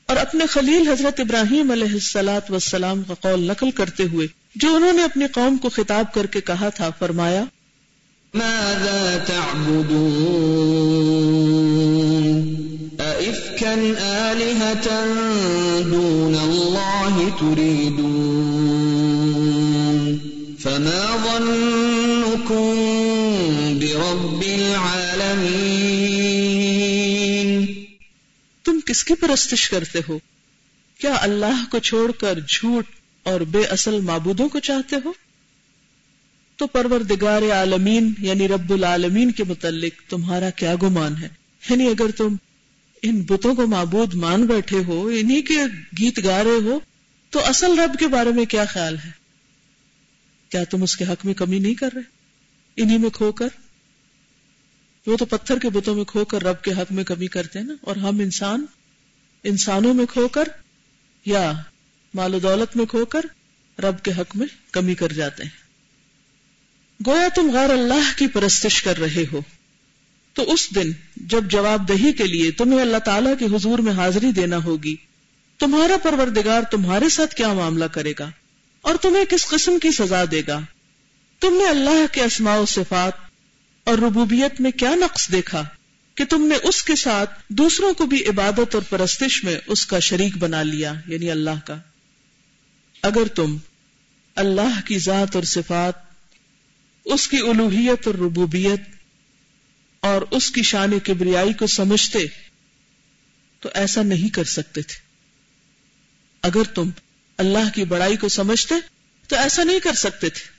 اور 0.05 0.17
اپنے 0.17 0.45
خلیل 0.45 0.89
حضرت 0.89 1.19
ابراہیم 1.19 1.71
علیہ 1.71 1.93
السلاط 1.93 2.51
وسلام 2.51 3.03
کا 3.03 3.13
قول 3.13 3.39
نقل 3.39 3.71
کرتے 3.71 4.03
ہوئے، 4.03 4.27
جو 4.55 4.75
انہوں 4.75 4.93
نے 4.93 5.03
اپنی 5.03 5.25
قوم 5.27 5.57
کو 5.57 5.69
خطاب 5.69 6.13
کر 6.13 6.25
کے 6.25 6.41
کہا 6.41 6.69
تھا، 6.69 6.89
فرمایا، 6.99 7.43
ماذا 8.33 9.17
تعبدون؟ 9.27 10.51
دون 15.91 17.29
تريدون؟ 17.39 19.20
فما 20.63 21.17
ظنكم 21.23 22.73
برب 23.79 24.41
العالمين. 24.41 25.51
تم 28.63 28.79
کس 28.85 29.03
کی 29.03 29.13
پرستش 29.13 29.69
کرتے 29.69 29.99
ہو؟ 30.09 30.19
کیا 30.99 31.13
اللہ 31.21 31.65
کو 31.71 31.79
چھوڑ 31.79 32.11
کر 32.11 32.39
جھوٹ 32.49 32.85
اور 33.23 33.41
بے 33.41 33.63
اصل 33.63 33.99
معبودوں 33.99 34.49
کو 34.49 34.59
چاہتے 34.59 34.95
ہو؟ 35.05 35.13
تو 36.55 36.67
پروردگار 36.67 37.41
عالمین 37.41 38.13
یعنی 38.19 38.47
رب 38.47 38.73
العالمین 38.73 39.31
کے 39.31 39.43
متعلق 39.43 40.09
تمہارا 40.09 40.49
کیا 40.49 40.75
گمان 40.83 41.17
ہے؟ 41.17 41.27
یعنی 41.69 41.87
اگر 41.87 42.11
تم 42.17 42.35
ان 43.01 43.21
بتوں 43.21 43.55
کو 43.55 43.67
معبود 43.67 44.13
مان 44.13 44.45
بیٹھے 44.45 44.83
ہو، 44.87 45.07
انہی 45.07 45.41
کے 45.41 45.57
گیت 45.99 46.23
گا 46.23 46.43
رہے 46.43 46.63
ہو، 46.63 46.79
تو 47.29 47.45
اصل 47.45 47.79
رب 47.79 47.99
کے 47.99 48.07
بارے 48.07 48.29
میں 48.29 48.45
کیا 48.45 48.65
خیال 48.65 48.97
ہے؟ 48.97 49.20
کیا 50.51 50.63
تم 50.63 50.83
اس 50.83 50.95
کے 50.95 51.05
حق 51.05 51.25
میں 51.25 51.33
کمی 51.33 51.59
نہیں 51.59 51.73
کر 51.73 51.89
رہے؟ 51.95 52.01
انہی 52.77 52.97
میں 52.97 53.09
کھو 53.09 53.31
کر۔ 53.31 53.47
وہ 55.07 55.17
تو 55.17 55.25
پتھر 55.25 55.59
کے 55.59 55.69
بتوں 55.69 55.95
میں 55.95 56.03
کھو 56.03 56.25
کر 56.25 56.43
رب 56.43 56.61
کے 56.61 56.71
حق 56.71 56.91
میں 56.91 57.03
کمی 57.03 57.27
کرتے 57.27 57.59
ہیں 57.59 57.65
نا۔ 57.65 57.73
اور 57.81 57.95
ہم 57.95 58.19
انسان، 58.19 58.65
انسانوں 59.43 59.93
میں 59.93 60.05
کھو 60.05 60.27
کر 60.27 60.43
یا 61.25 61.53
مال 62.13 62.35
و 62.35 62.39
دولت 62.39 62.77
میں 62.77 62.85
کھو 62.85 63.05
کر 63.05 63.21
رب 63.79 64.03
کے 64.03 64.11
حق 64.11 64.35
میں 64.35 64.47
کمی 64.71 64.95
کر 64.95 65.13
جاتے 65.13 65.43
ہیں۔ 65.43 65.49
گویا 67.07 67.27
تم 67.35 67.51
غیر 67.53 67.69
اللہ 67.69 68.17
کی 68.17 68.27
پرستش 68.27 68.83
کر 68.83 68.97
رہے 68.97 69.25
ہو۔ 69.31 69.41
تو 70.33 70.53
اس 70.53 70.75
دن 70.75 70.91
جب 71.15 71.43
جواب 71.43 71.89
دہی 71.89 72.13
کے 72.13 72.27
لیے 72.27 72.51
تمہیں 72.51 72.81
اللہ 72.81 72.97
تعالیٰ 72.97 73.33
کے 73.39 73.45
حضور 73.45 73.79
میں 73.79 73.93
حاضری 73.93 74.31
دینا 74.31 74.63
ہوگی، 74.63 74.95
تمہارا 75.59 75.97
پروردگار 75.97 76.61
تمہارے 76.71 77.09
ساتھ 77.09 77.35
کیا 77.35 77.53
معاملہ 77.53 77.85
کرے 77.85 78.13
گا؟ 78.19 78.29
اور 78.81 78.95
تمہیں 78.95 79.25
کس 79.25 79.47
قسم 79.47 79.79
کی 79.79 79.91
سزا 79.91 80.23
دے 80.31 80.41
گا؟ 80.47 80.59
تم 81.39 81.53
نے 81.53 81.69
اللہ 81.69 82.13
کے 82.13 82.21
اسماء 82.21 82.57
و 82.57 82.65
صفات 82.65 83.13
اور 83.83 83.97
ربوبیت 83.97 84.61
میں 84.61 84.71
کیا 84.71 84.95
نقص 84.95 85.31
دیکھا 85.31 85.63
کہ 86.15 86.25
تم 86.25 86.41
نے 86.41 86.55
اس 86.55 86.83
کے 86.83 86.95
ساتھ 86.95 87.43
دوسروں 87.49 87.93
کو 87.93 88.05
بھی 88.05 88.25
عبادت 88.25 88.75
اور 88.75 88.83
پرستش 88.89 89.43
میں 89.43 89.55
اس 89.67 89.85
کا 89.85 89.99
شریک 89.99 90.37
بنا 90.37 90.63
لیا 90.63 90.93
یعنی 91.07 91.31
اللہ 91.31 91.65
کا؟ 91.65 91.75
اگر 93.01 93.27
تم 93.27 93.57
اللہ 94.35 94.81
کی 94.85 94.99
ذات 94.99 95.35
اور 95.35 95.43
صفات، 95.43 95.93
اس 97.05 97.27
کی 97.27 97.37
الوحیت 97.37 98.07
اور 98.07 98.15
ربوبیت 98.15 98.81
اور 99.99 100.21
اس 100.31 100.51
کی 100.51 100.63
شان 100.63 100.99
کبریائی 100.99 101.53
کو 101.53 101.67
سمجھتے، 101.67 102.19
تو 103.59 103.69
ایسا 103.73 104.01
نہیں 104.01 104.33
کر 104.33 104.43
سکتے 104.43 104.81
تھے۔ 104.81 104.99
اگر 106.41 106.63
تم 106.63 106.89
اللہ 107.37 107.69
کی 107.75 107.83
بڑائی 107.83 108.17
کو 108.17 108.29
سمجھتے 108.29 108.75
تو 109.27 109.35
ایسا 109.35 109.63
نہیں 109.63 109.79
کر 109.79 109.93
سکتے 109.93 110.29
تھے۔ 110.29 110.49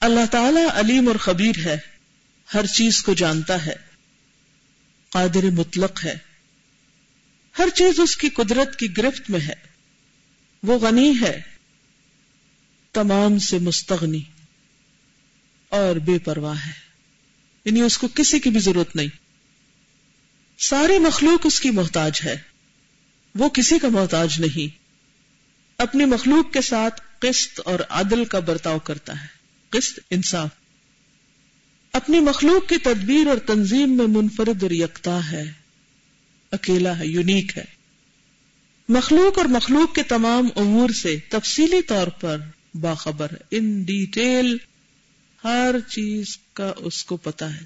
اللہ 0.00 0.26
تعالی 0.30 0.60
علیم 0.74 1.08
اور 1.08 1.16
خبیر 1.16 1.52
ہے، 1.64 1.76
ہر 2.54 2.66
چیز 2.66 3.02
کو 3.02 3.14
جانتا 3.14 3.66
ہے، 3.66 3.74
قادر 5.08 5.42
مطلق 5.42 6.04
ہے۔ 6.04 6.18
ہر 7.58 7.68
چیز 7.74 8.00
اس 8.00 8.16
کی 8.16 8.28
قدرت 8.28 8.78
کی 8.78 8.96
گرفت 8.96 9.30
میں 9.30 9.40
ہے۔ 9.40 9.54
وہ 10.62 10.78
غنی 10.78 11.14
ہے، 11.22 11.40
تمام 12.92 13.38
سے 13.38 13.58
مستغنی 13.58 14.22
اور 15.68 15.96
بے 15.96 16.18
پرواہ 16.18 16.66
ہے۔ 16.66 16.72
یعنی 17.64 17.80
اس 17.80 17.98
کو 17.98 18.08
کسی 18.14 18.40
کی 18.40 18.50
بھی 18.50 18.60
ضرورت 18.60 18.96
نہیں۔ 18.96 19.08
ساری 20.58 20.98
مخلوق 20.98 21.40
اس 21.44 21.60
کی 21.60 21.70
محتاج 21.70 22.20
ہے۔ 22.24 22.36
وہ 23.34 23.48
کسی 23.48 23.78
کا 23.78 23.88
محتاج 23.88 24.40
نہیں۔ 24.40 24.77
اپنی 25.78 26.04
مخلوق 26.04 26.52
کے 26.52 26.60
ساتھ 26.60 27.00
قسط 27.18 27.60
اور 27.64 27.78
عدل 27.88 28.24
کا 28.24 28.38
برتاؤ 28.38 28.78
کرتا 28.78 29.22
ہے۔ 29.22 29.26
قسط 29.70 29.98
انصاف۔ 30.10 30.48
اپنی 31.92 32.20
مخلوق 32.20 32.68
کی 32.68 32.78
تدبیر 32.78 33.26
اور 33.26 33.38
تنظیم 33.38 33.96
میں 33.96 34.06
منفرد 34.06 34.62
اور 34.62 34.70
یکتا 34.70 35.32
ہے۔ 35.32 35.52
اکیلا 36.52 36.98
ہے، 36.98 37.06
یونیک 37.06 37.58
ہے۔ 37.58 37.64
مخلوق 38.88 39.38
اور 39.38 39.46
مخلوق 39.46 39.94
کے 39.94 40.02
تمام 40.02 40.48
امور 40.56 40.90
سے 40.90 41.16
تفصیلی 41.28 41.82
طور 41.82 42.06
پر 42.06 42.38
باخبر 42.74 43.28
ان 43.50 43.82
ڈیٹیل 43.82 44.56
ہر 45.44 45.74
چیز 45.88 46.38
کا 46.52 46.72
اس 46.76 47.04
کو 47.04 47.16
پتا 47.16 47.54
ہے۔ 47.54 47.64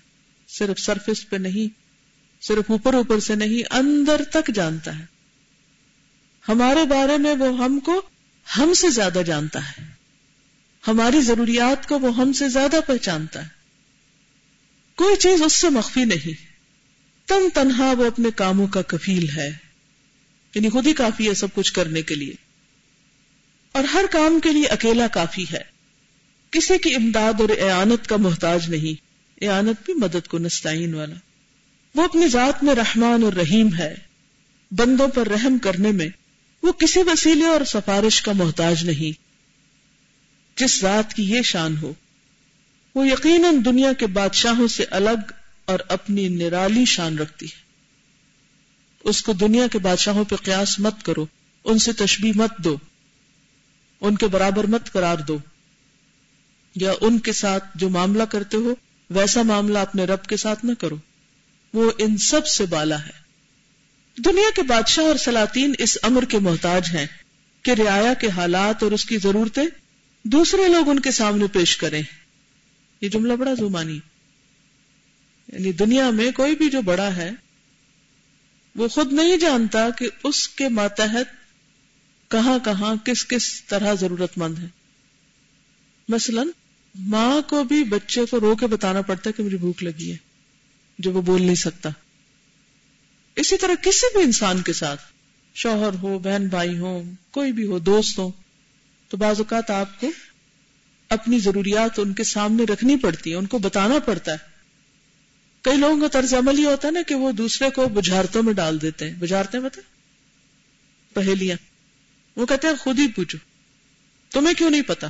صرف 0.49 0.79
سرفس 0.81 1.31
پہ 1.31 1.37
نہیں، 1.37 1.69
صرف 2.45 2.71
اوپر 2.71 2.95
اوپر 2.95 3.21
سے 3.21 3.35
نہیں، 3.35 3.63
اندر 3.71 4.23
تک 4.31 4.51
جانتا 4.55 4.99
ہے۔ 4.99 5.12
ہمارے 6.49 6.85
بارے 6.85 7.19
میں 7.19 7.35
وہ 7.35 7.65
ہم 7.65 7.81
کو 7.81 8.03
ہم 8.59 8.75
سے 8.75 8.91
زیادہ 8.91 9.23
جانتا 9.27 9.71
ہے۔ 9.71 9.85
ہماری 10.89 11.21
ضروریات 11.21 11.89
کو 11.89 11.99
وہ 11.99 12.17
ہم 12.17 12.33
سے 12.33 12.49
زیادہ 12.49 12.77
پہچانتا 12.87 13.43
ہے۔ 13.43 13.49
کوئی 14.95 15.17
چیز 15.17 15.43
اس 15.43 15.53
سے 15.53 15.69
مخفی 15.69 16.05
نہیں۔ 16.05 16.47
تن 17.29 17.51
تنہا 17.55 17.93
وہ 17.99 18.05
اپنے 18.07 18.29
کاموں 18.37 18.67
کا 18.67 18.83
کفیل 18.83 19.29
ہے۔ 19.29 19.51
یعنی 20.55 20.69
خود 20.69 20.87
ہی 20.87 20.93
کافی 20.93 21.29
ہے 21.29 21.35
سب 21.35 21.49
کچھ 21.55 21.73
کرنے 21.73 22.03
کے 22.03 22.15
لیے۔ 22.15 22.35
اور 23.73 23.85
ہر 23.85 24.05
کام 24.11 24.41
کے 24.41 24.53
لیے 24.53 24.67
اکیلا 24.67 25.07
کافی 25.07 25.45
ہے۔ 25.53 25.63
کسی 26.51 26.79
کی 26.79 26.95
امداد 26.95 27.41
اور 27.41 27.49
اعانت 27.61 28.07
کا 28.07 28.17
محتاج 28.17 28.71
نہیں۔ 28.71 29.05
اعانت 29.45 29.85
بھی 29.85 29.95
مدد 29.95 30.29
کو 30.29 30.39
نستعین 30.39 30.95
والا۔ 30.95 31.17
وہ 31.95 32.05
اپنی 32.05 32.29
ذات 32.29 32.65
میں 32.65 32.75
رحمان 32.75 33.23
اور 33.23 33.33
رحیم 33.33 33.75
ہے۔ 33.75 33.95
بندوں 34.71 35.09
پر 35.09 35.29
رحم 35.29 35.59
کرنے 35.59 35.91
میں 35.91 36.09
وہ 36.63 36.73
کسی 36.73 37.01
وسیلے 37.01 37.47
اور 37.47 37.65
سفارش 37.65 38.23
کا 38.23 38.33
محتاج 38.33 38.85
نہیں۔ 38.85 39.23
جس 40.61 40.81
ذات 40.81 41.15
کی 41.15 41.23
یہ 41.23 41.43
شان 41.43 41.77
ہو، 41.77 41.95
وہ 42.95 43.07
یقیناً 43.07 43.65
دنیا 43.65 43.93
کے 43.93 44.07
بادشاہوں 44.07 44.69
سے 44.69 44.85
الگ 44.91 45.33
اور 45.65 45.79
اپنی 45.89 46.29
نرالی 46.29 46.85
شان 46.85 47.19
رکھتی 47.19 47.47
ہے۔ 47.47 47.63
اس 49.05 49.23
کو 49.23 49.33
دنیا 49.33 49.67
کے 49.67 49.79
بادشاہوں 49.79 50.25
پہ 50.25 50.37
قیاس 50.37 50.79
مت 50.79 51.05
کرو، 51.05 51.27
ان 51.65 51.79
سے 51.79 51.93
تشبیح 51.93 52.33
مت 52.35 52.59
دو، 52.59 52.77
ان 54.01 54.17
کے 54.17 54.27
برابر 54.27 54.65
مت 54.65 54.93
قرار 54.93 55.17
دو۔ 55.17 55.39
یا 56.77 56.93
ان 57.01 57.19
کے 57.19 57.33
ساتھ 57.33 57.65
جو 57.75 57.89
معاملہ 57.89 58.23
کرتے 58.23 58.57
ہو، 58.57 58.75
ویسا 59.11 59.43
معاملہ 59.43 59.79
اپنے 59.79 60.05
رب 60.05 60.25
کے 60.25 60.37
ساتھ 60.37 60.65
نہ 60.65 60.73
کرو۔ 60.79 60.97
وہ 61.75 61.91
ان 61.99 62.19
سب 62.19 62.47
سے 62.47 62.67
بالا 62.67 63.07
ہے۔ 63.07 63.22
دنیا 64.17 64.51
کے 64.57 64.63
بادشاہ 64.63 65.05
اور 65.05 65.17
سلاطین 65.17 65.73
اس 65.79 65.99
امر 66.03 66.25
کے 66.25 66.39
محتاج 66.39 66.89
ہیں 66.95 67.07
کہ 67.63 67.71
رعایا 67.71 68.15
کے 68.15 68.29
حالات 68.29 68.83
اور 68.83 68.93
اس 68.93 69.05
کی 69.05 69.19
ضرورتیں 69.19 69.65
دوسرے 70.25 70.69
لوگ 70.69 70.89
ان 70.89 71.01
کے 71.01 71.11
سامنے 71.11 71.47
پیش 71.47 71.77
کریں۔ 71.77 72.03
یہ 73.01 73.09
جملہ 73.09 73.33
بڑا 73.33 73.55
زمانی۔ 73.55 74.01
یعنی 75.53 75.73
دنیا 75.73 76.11
میں 76.11 76.33
کوئی 76.33 76.57
بھی 76.57 76.71
جو 76.71 76.83
بڑا 76.83 77.17
ہے، 77.17 77.31
وہ 78.77 78.89
خود 78.89 79.13
نہیں 79.13 79.37
جانتا 79.37 79.91
کہ 79.91 80.09
اس 80.25 80.49
کے 80.49 80.69
ماتحت 80.69 81.27
کہاں 82.31 82.59
کہاں 82.65 82.97
کس 83.05 83.27
کس 83.29 83.65
طرح 83.65 83.95
ضرورت 83.95 84.39
مند 84.39 84.59
ہے۔ 84.59 84.67
مثلا، 86.09 86.43
ماں 86.95 87.51
کو 87.51 87.65
بھی 87.65 87.85
بچے 87.85 88.25
کو 88.31 88.41
رو 88.41 88.57
کے 88.57 88.67
بتانا 88.67 89.03
پڑتا 89.03 89.31
ہے 89.31 89.33
کہ 89.33 89.43
مجھے 89.43 89.57
بھوک 89.57 89.83
لگی 89.83 90.13
ہے، 90.13 90.17
جو 90.99 91.13
وہ 91.13 91.23
بول 91.23 91.43
نہیں 91.43 91.55
سکتا۔ 91.55 91.89
اسی 93.37 93.57
طرح 93.57 93.75
کسی 93.83 94.17
بھی 94.17 94.25
انسان 94.25 94.63
کے 94.63 94.73
ساتھ، 94.73 95.03
شوہر 95.55 95.95
ہو، 96.03 96.19
بہن 96.19 96.49
بھائی 96.49 96.79
ہو 96.79 97.03
کوئی 97.31 97.53
بھی 97.53 97.67
ہو، 97.67 97.79
دوست 97.79 98.19
ہو، 98.19 98.31
تو 99.09 99.17
بعض 99.17 99.39
اوقات 99.39 99.71
آپ 99.71 100.01
کو 100.01 100.11
اپنی 101.09 101.39
ضروریات 101.39 101.99
ان 101.99 102.13
کے 102.13 102.25
سامنے 102.25 102.65
رکھنی 102.65 102.97
پڑتی 102.97 103.31
ہے 103.31 103.37
ان 103.37 103.47
کو 103.47 103.59
بتانا 103.59 103.99
پڑتا 103.99 104.33
ہے۔ 104.33 104.37
کئی 105.63 105.77
لوگوں 105.77 106.01
کا 106.01 106.09
طرز 106.09 106.35
عمل 106.35 106.59
یہ 106.59 106.67
ہوتا 106.67 106.89
ہے 106.89 106.93
نا 106.93 107.03
کہ 107.03 107.15
وہ 107.15 107.33
دوسرے 107.33 107.71
کو 107.71 107.89
بجھارتوں 107.89 108.43
میں 108.43 108.53
ڈال 108.53 108.83
دیتے 108.83 109.11
ہیں۔ 109.11 109.17
بجھارتے 109.19 109.59
ہیں 109.59 109.65
مطلب؟ 109.65 109.85
بتا 111.13 111.21
پہلیاں 111.21 111.57
وہ 112.37 112.47
کہتے 112.47 112.69
ہیں، 112.69 112.75
خود 112.75 112.99
ہی 112.99 113.09
پوچھو۔ 113.09 113.39
تمہیں 114.31 114.55
کیوں 114.55 114.71
نہیں 114.71 114.83
پتا؟ 114.83 115.09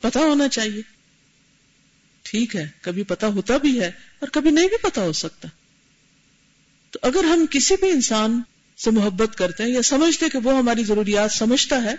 پتا 0.00 0.20
ہونا 0.20 0.48
چاہیے۔ 0.48 0.82
ٹھیک 2.22 2.56
ہے، 2.56 2.68
کبھی 2.80 3.02
پتا 3.02 3.26
ہوتا 3.26 3.56
بھی 3.56 3.80
ہے 3.80 3.90
اور 4.20 4.28
کبھی 4.28 4.50
نہیں 4.50 4.68
بھی 4.68 4.76
پتا 4.82 5.02
ہو 5.02 5.12
سکتا۔ 5.12 5.48
تو 6.90 6.98
اگر 7.02 7.24
ہم 7.24 7.46
کسی 7.50 7.74
بھی 7.80 7.90
انسان 7.90 8.42
سے 8.84 8.90
محبت 8.90 9.38
کرتے 9.38 9.62
ہیں 9.62 9.70
یا 9.70 9.82
سمجھتے 9.82 10.28
کہ 10.28 10.38
وہ 10.38 10.58
ہماری 10.58 10.84
ضروریات 10.84 11.32
سمجھتا 11.32 11.82
ہے، 11.82 11.94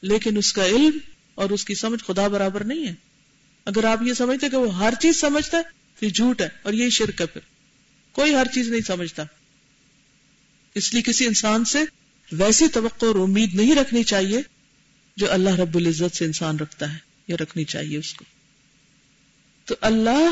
لیکن 0.00 0.36
اس 0.36 0.52
کا 0.52 0.66
علم 0.66 0.98
اور 1.34 1.50
اس 1.50 1.64
کی 1.64 1.74
سمجھ 1.74 2.04
خدا 2.04 2.28
برابر 2.28 2.64
نہیں 2.64 2.86
ہے۔ 2.86 2.94
اگر 3.64 3.84
آپ 3.84 4.02
یہ 4.02 4.14
سمجھتے 4.14 4.48
کہ 4.48 4.56
وہ 4.56 4.76
ہر 4.76 4.94
چیز 5.00 5.20
سمجھتا 5.20 5.58
ہے، 5.58 5.62
تو 5.98 6.06
یہ 6.06 6.10
جھوٹ 6.10 6.40
ہے 6.40 6.48
اور 6.62 6.72
یہی 6.72 6.90
شرک 6.90 7.20
ہے 7.20 7.26
پھر۔ 7.26 7.40
کوئی 8.12 8.34
ہر 8.34 8.46
چیز 8.54 8.68
نہیں 8.68 8.80
سمجھتا۔ 8.80 9.22
اس 10.74 10.92
لیے 10.94 11.02
کسی 11.02 11.26
انسان 11.26 11.64
سے 11.64 11.78
ویسی 12.32 12.68
توقع 12.68 13.06
اور 13.06 13.14
امید 13.14 13.54
نہیں 13.54 13.74
رکھنی 13.74 14.04
چاہیے 14.04 14.42
جو 15.16 15.32
اللہ 15.32 15.50
رب 15.50 15.76
العزت 15.76 16.16
سے 16.16 16.24
انسان 16.24 16.58
رکھتا 16.58 16.92
ہے 16.92 16.98
یا 17.28 17.36
رکھنی 17.40 17.64
چاہیے 17.64 17.98
اس 17.98 18.14
کو۔ 18.14 18.24
تو 19.64 19.74
اللہ 19.80 20.30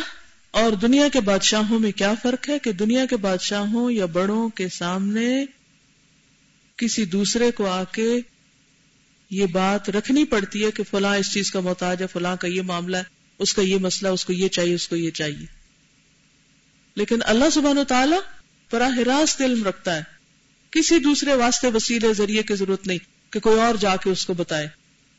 اور 0.57 0.73
دنیا 0.73 1.09
کے 1.13 1.21
بادشاہوں 1.21 1.79
میں 1.79 1.93
کیا 1.93 2.15
فرق 2.23 2.49
ہے 2.49 2.59
کہ 2.59 2.73
دنیا 2.73 3.07
کے 3.07 3.17
بادشاہوں 3.17 3.93
یا 3.93 4.07
بڑوں 4.07 4.49
کے 4.49 4.69
سامنے 4.69 5.45
کسی 6.77 7.05
دوسرے 7.05 7.51
کو 7.51 7.67
آ 7.67 7.85
کے 7.85 8.21
یہ 9.31 9.47
بات 9.47 9.91
رکھنی 9.91 10.25
پڑتی 10.25 10.65
ہے 10.65 10.71
کہ 10.71 10.83
فلاں 10.91 11.17
اس 11.17 11.33
چیز 11.33 11.51
کا 11.51 11.61
محتاج 11.61 12.03
ہے، 12.03 12.07
فلاں 12.07 12.37
کا 12.37 12.49
یہ 12.49 12.63
معاملہ 12.63 12.97
ہے، 12.97 13.03
اس 13.39 13.55
کا 13.55 13.63
یہ 13.63 13.79
مسئلہ، 13.79 14.09
اس 14.09 14.25
کو 14.25 14.33
یہ 14.33 14.49
چاہیے، 14.49 14.75
اس 14.75 14.89
کو 14.89 14.97
یہ 14.97 15.11
چاہیے۔ 15.11 15.47
لیکن 16.95 17.19
اللہ 17.23 17.51
سبحانہ 17.53 17.81
و 17.81 17.85
تعالیٰ 17.85 18.19
براہ 18.73 18.99
راست 18.99 19.43
علم 19.43 19.65
رکھتا 19.65 19.97
ہے۔ 19.97 20.03
کسی 20.71 20.99
دوسرے 20.99 21.35
واسطے 21.35 21.69
وسیلے، 21.69 22.15
ذریعے 22.15 22.43
کی 22.43 22.55
ضرورت 22.55 22.87
نہیں 22.87 23.33
کہ 23.33 23.41
کوئی 23.41 23.61
اور 23.61 23.75
جا 23.75 23.97
کے 23.97 24.11
اس 24.11 24.27
کو 24.27 24.35
بتائے 24.35 24.69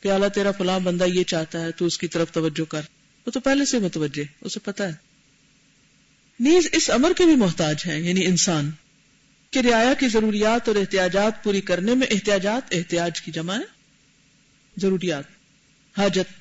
کہ 0.00 0.12
اللہ 0.12 0.26
تیرا 0.26 0.50
فلاں 0.50 0.80
بندہ 0.80 1.04
یہ 1.04 1.24
چاہتا 1.24 1.60
ہے، 1.60 1.72
تو 1.72 1.86
اس 1.86 1.98
کی 1.98 2.08
طرف 2.08 2.32
توجہ 2.32 2.70
کر۔ 2.70 2.82
وہ 3.26 3.30
تو 3.30 3.40
پہلے 3.40 3.64
سے 3.64 3.78
متوجہ 3.78 4.24
اسے 4.40 4.60
پتا 4.60 4.88
ہے۔ 4.88 5.07
نیز 6.40 6.68
اس 6.72 6.90
امر 6.90 7.12
کے 7.16 7.24
بھی 7.24 7.36
محتاج 7.36 7.82
ہیں 7.86 7.98
یعنی 7.98 8.24
انسان، 8.26 8.70
کہ 9.50 9.58
رعایا 9.58 9.94
کی 9.94 10.08
ضروریات 10.08 10.68
اور 10.68 10.76
احتیاجات 10.76 11.44
پوری 11.44 11.60
کرنے 11.60 11.94
میں 11.94 12.06
احتیاجات، 12.10 12.62
احتیاج 12.72 13.20
کی 13.20 13.32
جمع 13.32 13.54
ہے۔ 13.54 13.64
ضروریات، 14.76 15.24
حاجت۔ 15.98 16.32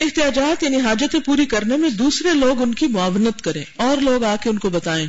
احتیاجات 0.00 0.62
یعنی 0.62 0.80
حاجتیں 0.80 1.20
پوری 1.20 1.46
کرنے 1.46 1.76
میں 1.76 1.90
دوسرے 1.90 2.34
لوگ 2.34 2.62
ان 2.62 2.74
کی 2.74 2.86
معاونت 2.86 3.42
کریں، 3.42 3.64
اور 3.76 3.96
لوگ 3.96 4.24
آ 4.24 4.36
کے 4.42 4.50
ان 4.50 4.58
کو 4.58 4.70
بتائیں۔ 4.70 5.06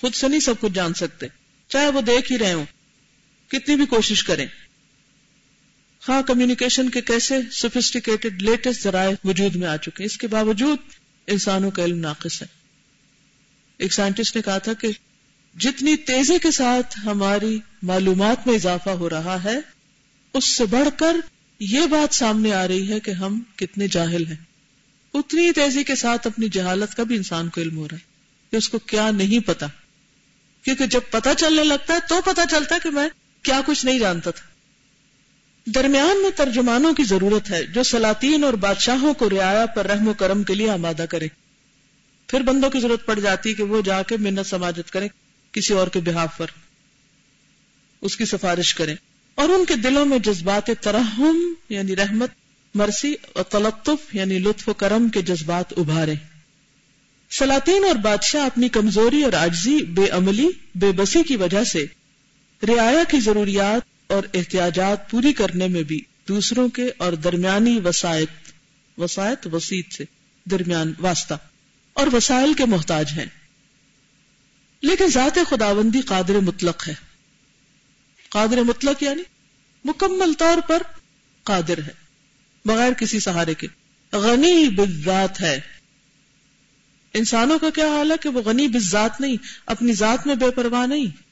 خود 0.00 0.14
سے 0.14 0.28
نہیں 0.28 0.40
سب 0.40 0.54
کچھ 0.60 0.72
جان 0.72 0.94
سکتے، 0.94 1.26
چاہے 1.68 1.88
وہ 1.88 2.00
دیکھ 2.00 2.32
ہی 2.32 2.38
رہے 2.38 2.52
ہوں۔ 2.52 2.64
کتنی 3.48 3.76
بھی 3.76 3.86
کوشش 3.86 4.24
کریں۔ 4.24 4.46
ہاں 6.08 6.22
کمیونیکیشن 6.22 6.90
کے 6.90 7.00
کیسے 7.00 7.34
سوفسٹیکیٹڈ 7.52 8.42
لیٹسٹ 8.42 8.82
ذرائع 8.82 9.14
وجود 9.24 9.56
میں 9.56 9.68
آ 9.68 9.76
چکے 9.76 10.04
اس 10.04 10.18
کے 10.18 10.26
باوجود 10.26 10.78
انسانوں 11.26 11.70
کا 11.70 11.84
علم 11.84 11.98
ناقص 11.98 12.42
ہے۔ 12.42 12.46
ایک 13.78 13.92
سائنٹسٹ 13.92 14.36
نے 14.36 14.42
کہا 14.42 14.58
تھا 14.58 14.72
کہ 14.72 14.88
جتنی 15.58 15.96
تیزی 15.96 16.38
کے 16.42 16.50
ساتھ 16.50 16.98
ہماری 17.04 17.58
معلومات 17.82 18.46
میں 18.46 18.54
اضافہ 18.54 18.90
ہو 18.90 19.10
رہا 19.10 19.44
ہے، 19.44 19.56
اس 20.32 20.44
سے 20.44 20.64
بڑھ 20.64 20.88
کر 20.96 21.16
یہ 21.60 21.86
بات 21.86 22.14
سامنے 22.14 22.52
آ 22.52 22.68
رہی 22.68 22.92
ہے 22.92 23.00
کہ 23.00 23.10
ہم 23.10 23.42
کتنے 23.56 23.88
جاہل 23.88 24.26
ہیں۔ 24.26 24.36
اتنی 25.14 25.52
تیزی 25.52 25.84
کے 25.84 25.94
ساتھ 25.94 26.26
اپنی 26.26 26.48
جہالت 26.48 26.94
کا 26.94 27.02
بھی 27.02 27.16
انسان 27.16 27.48
کو 27.48 27.60
علم 27.60 27.76
ہو 27.76 27.88
رہا 27.88 27.96
ہے 27.96 28.06
کہ 28.50 28.56
اس 28.56 28.68
کو 28.68 28.78
کیا 28.78 29.10
نہیں 29.10 29.46
پتا۔ 29.46 29.66
کیونکہ 30.62 30.86
جب 30.86 31.00
پتا 31.10 31.34
چلنے 31.34 31.64
لگتا 31.64 31.94
ہے 31.94 31.98
تو 32.08 32.20
پتا 32.24 32.42
چلتا 32.50 32.74
ہے 32.74 32.80
کہ 32.82 32.90
میں 32.90 33.08
کیا 33.42 33.60
کچھ 33.66 33.84
نہیں 33.84 33.98
جانتا 33.98 34.30
تھا۔ 34.30 34.55
درمیان 35.74 36.22
میں 36.22 36.30
ترجمانوں 36.36 36.94
کی 36.94 37.04
ضرورت 37.04 37.50
ہے 37.50 37.64
جو 37.66 37.82
سلاطین 37.82 38.44
اور 38.44 38.52
بادشاہوں 38.52 39.14
کو 39.14 39.30
رعایا 39.30 39.66
پر 39.66 39.86
رحم 39.86 40.08
و 40.08 40.14
کرم 40.14 40.42
کے 40.42 40.54
لیے 40.54 40.70
آمادہ 40.70 41.04
کرے۔ 41.10 41.28
پھر 42.26 42.40
بندوں 42.40 42.70
کی 42.70 42.80
ضرورت 42.80 43.06
پڑ 43.06 43.18
جاتی 43.20 43.54
کہ 43.54 43.62
وہ 43.62 43.80
جا 43.80 44.02
کے 44.02 44.16
منت 44.16 44.46
سماجت 44.46 44.90
کریں، 44.90 45.08
کسی 45.52 45.74
اور 45.74 45.88
کے 45.88 46.00
بحاف 46.00 46.36
پر۔ 46.36 46.46
اس 48.00 48.16
کی 48.16 48.24
سفارش 48.24 48.74
کریں۔ 48.74 48.96
اور 49.34 49.48
ان 49.48 49.64
کے 49.64 49.74
دلوں 49.76 50.06
میں 50.06 50.18
جذبات 50.18 50.70
ترحم 50.80 51.54
یعنی 51.68 51.96
رحمت، 51.96 52.30
مرسی 52.74 53.14
اور 53.32 53.44
تلطف 53.44 54.14
یعنی 54.14 54.38
لطف 54.38 54.68
و 54.68 54.72
کرم 54.72 55.08
کے 55.08 55.22
جذبات 55.22 55.72
ابھارے 55.76 56.14
سلاطین 57.30 57.84
اور 57.84 57.94
بادشاہ 57.94 58.46
اپنی 58.46 58.68
کمزوری 58.68 59.22
اور 59.22 59.32
آجزی 59.32 59.82
بے 59.82 60.08
عملی، 60.08 60.48
بے 60.74 60.92
بسی 60.92 61.22
کی 61.22 61.36
وجہ 61.36 61.64
سے 61.64 61.86
رعایا 62.62 63.04
کی 63.08 63.20
ضروریات 63.20 63.95
اور 64.06 64.22
احتیاجات 64.34 65.10
پوری 65.10 65.32
کرنے 65.32 65.68
میں 65.68 65.82
بھی 65.82 66.00
دوسروں 66.28 66.68
کے 66.68 66.90
اور 66.98 67.12
درمیانی 67.12 67.80
وسائط 67.84 68.28
وسائط 68.98 69.46
وسیط 69.52 69.92
سے 69.92 70.04
درمیان 70.50 70.92
واسطہ 70.98 71.34
اور 71.92 72.06
وسائل 72.12 72.54
کے 72.54 72.64
محتاج 72.64 73.12
ہیں۔ 73.16 73.26
لیکن 74.82 75.08
ذات 75.08 75.38
خداوندی 75.50 76.00
قادر 76.00 76.34
مطلق 76.34 76.88
ہے۔ 76.88 76.94
قادر 78.28 78.62
مطلق 78.62 79.02
یعنی 79.02 79.22
مکمل 79.84 80.32
طور 80.32 80.58
پر 80.68 80.82
قادر 81.42 81.78
ہے۔ 81.78 81.92
بغیر 82.64 82.92
کسی 82.92 83.20
سہارے 83.20 83.54
کے۔ 83.54 83.66
غنی 84.12 84.68
بذات 84.68 85.40
ہے۔ 85.40 85.60
انسانوں 87.14 87.58
کا 87.58 87.70
کیا 87.70 87.86
حال 87.86 88.12
ہے 88.12 88.16
کہ 88.22 88.28
وہ 88.28 88.42
غنی 88.42 88.68
بذات 88.68 89.20
نہیں، 89.20 89.36
اپنی 89.66 89.92
ذات 89.92 90.26
میں 90.26 90.34
بے 90.34 90.50
پرواہ 90.50 90.86
نہیں۔ 90.86 91.25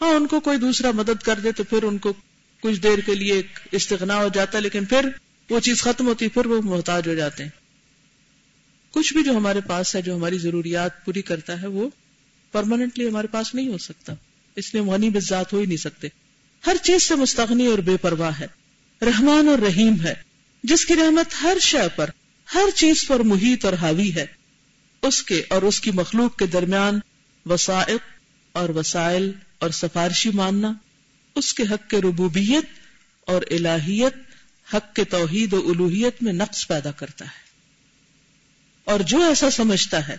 ہاں 0.00 0.08
ان 0.08 0.26
کو 0.26 0.40
کوئی 0.40 0.58
دوسرا 0.58 0.90
مدد 0.90 1.22
کر 1.22 1.38
دے 1.38 1.52
تو 1.52 1.64
پھر 1.64 1.82
ان 1.82 1.98
کو 1.98 2.12
کچھ 2.60 2.80
دیر 2.80 2.98
کے 2.98 3.14
لیے 3.14 3.32
ایک 3.32 3.58
استغنا 3.72 4.16
ہو 4.16 4.28
جاتا 4.34 4.58
ہے، 4.58 4.62
لیکن 4.62 4.84
پھر 4.84 5.08
وہ 5.50 5.60
چیز 5.60 5.82
ختم 5.82 6.06
ہوتی، 6.06 6.28
پھر 6.28 6.46
وہ 6.46 6.62
محتاج 6.62 7.08
ہو 7.08 7.14
جاتے 7.14 7.42
ہیں۔ 7.42 7.50
کچھ 8.90 9.12
بھی 9.12 9.24
جو 9.24 9.32
ہمارے 9.32 9.60
پاس 9.60 9.96
ہے، 9.96 10.02
جو 10.02 10.16
ہماری 10.16 10.38
ضروریات 10.38 11.04
پوری 11.04 11.22
کرتا 11.22 11.62
ہے، 11.62 11.66
وہ 11.66 11.90
پرماننٹلی 12.52 13.08
ہمارے 13.08 13.26
پاس 13.26 13.54
نہیں 13.54 13.68
ہو 13.68 13.78
سکتا۔ 13.78 14.14
اس 14.56 14.74
لیے 14.74 14.82
غنی 14.82 15.10
بذات 15.10 15.52
ہو 15.52 15.58
ہی 15.58 15.66
نہیں 15.66 15.76
سکتے۔ 15.76 16.08
ہر 16.66 16.76
چیز 16.82 17.02
سے 17.02 17.14
مستغنی 17.14 17.66
اور 17.66 17.78
بے 17.78 17.96
پرواہ 17.96 18.40
ہے۔ 18.40 18.46
رحمان 19.02 19.48
اور 19.48 19.58
رحیم 19.58 20.00
ہے۔ 20.04 20.14
جس 20.62 20.86
کی 20.86 20.96
رحمت 20.96 21.42
ہر 21.42 21.56
شے 21.60 21.88
پر، 21.96 22.10
ہر 22.54 22.64
چیز 22.74 23.06
پر 23.06 23.20
محیط 23.20 23.64
اور 23.64 23.72
حاوی 23.72 24.14
ہے۔ 24.14 24.26
اس 25.02 25.22
کے 25.22 25.42
اور 25.48 25.62
اس 25.62 25.80
کی 25.80 25.90
مخلوق 25.90 26.38
کے 26.38 26.46
درمیان 26.46 27.00
وسائق 27.46 28.00
اور 28.52 28.68
وسائل 28.68 29.32
اور 29.60 29.70
سفارشی 29.70 30.30
ماننا، 30.30 30.72
اس 31.34 31.54
کے 31.54 31.62
حق 31.62 31.90
کے 31.90 31.98
ربوبیت 31.98 32.64
اور 33.26 33.42
الہیت، 33.50 34.14
حق 34.74 34.94
کے 34.94 35.04
توحید 35.04 35.52
و 35.52 35.68
الوحیت 35.68 36.22
میں 36.22 36.32
نقص 36.32 36.68
پیدا 36.68 36.90
کرتا 36.90 37.24
ہے۔ 37.24 37.50
اور 38.84 39.00
جو 39.00 39.22
ایسا 39.22 39.50
سمجھتا 39.50 40.08
ہے 40.08 40.16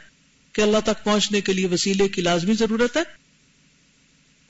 کہ 0.53 0.61
اللہ 0.61 0.77
تک 0.83 1.03
پہنچنے 1.03 1.41
کے 1.41 1.53
لیے 1.53 1.67
وسیلے 1.67 2.07
کی 2.07 2.21
لازمی 2.21 2.53
ضرورت 2.53 2.97
ہے، 2.97 3.01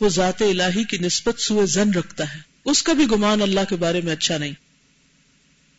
وہ 0.01 0.09
ذات 0.09 0.41
الہی 0.41 0.83
کی 0.83 0.97
نسبت 0.97 1.39
سوئے 1.39 1.65
زن 1.65 1.93
رکھتا 1.93 2.35
ہے۔ 2.35 2.39
اس 2.65 2.83
کا 2.83 2.93
بھی 2.93 3.05
گمان 3.11 3.41
اللہ 3.41 3.59
کے 3.69 3.75
بارے 3.75 4.01
میں 4.01 4.13
اچھا 4.13 4.37
نہیں۔ 4.37 4.53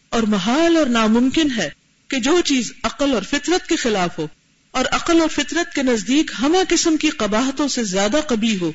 اور 0.09 0.23
محال 0.23 0.77
اور 0.77 0.87
ناممکن 0.87 1.49
ہے 1.57 1.71
کہ 2.09 2.21
جو 2.21 2.41
چیز 2.45 2.73
عقل 2.83 3.15
اور 3.15 3.23
فطرت 3.23 3.69
کے 3.69 3.77
خلاف 3.77 4.19
ہو، 4.19 4.27
اور 4.71 4.85
عقل 4.91 5.21
اور 5.21 5.29
فطرت 5.29 5.75
کے 5.75 5.83
نزدیک 5.83 6.31
ہمہ 6.41 6.59
قسم 6.69 6.97
کی 6.97 7.11
قباہتوں 7.11 7.69
سے 7.69 7.85
زیادہ 7.85 8.17
قبی 8.29 8.59
ہو 8.61 8.73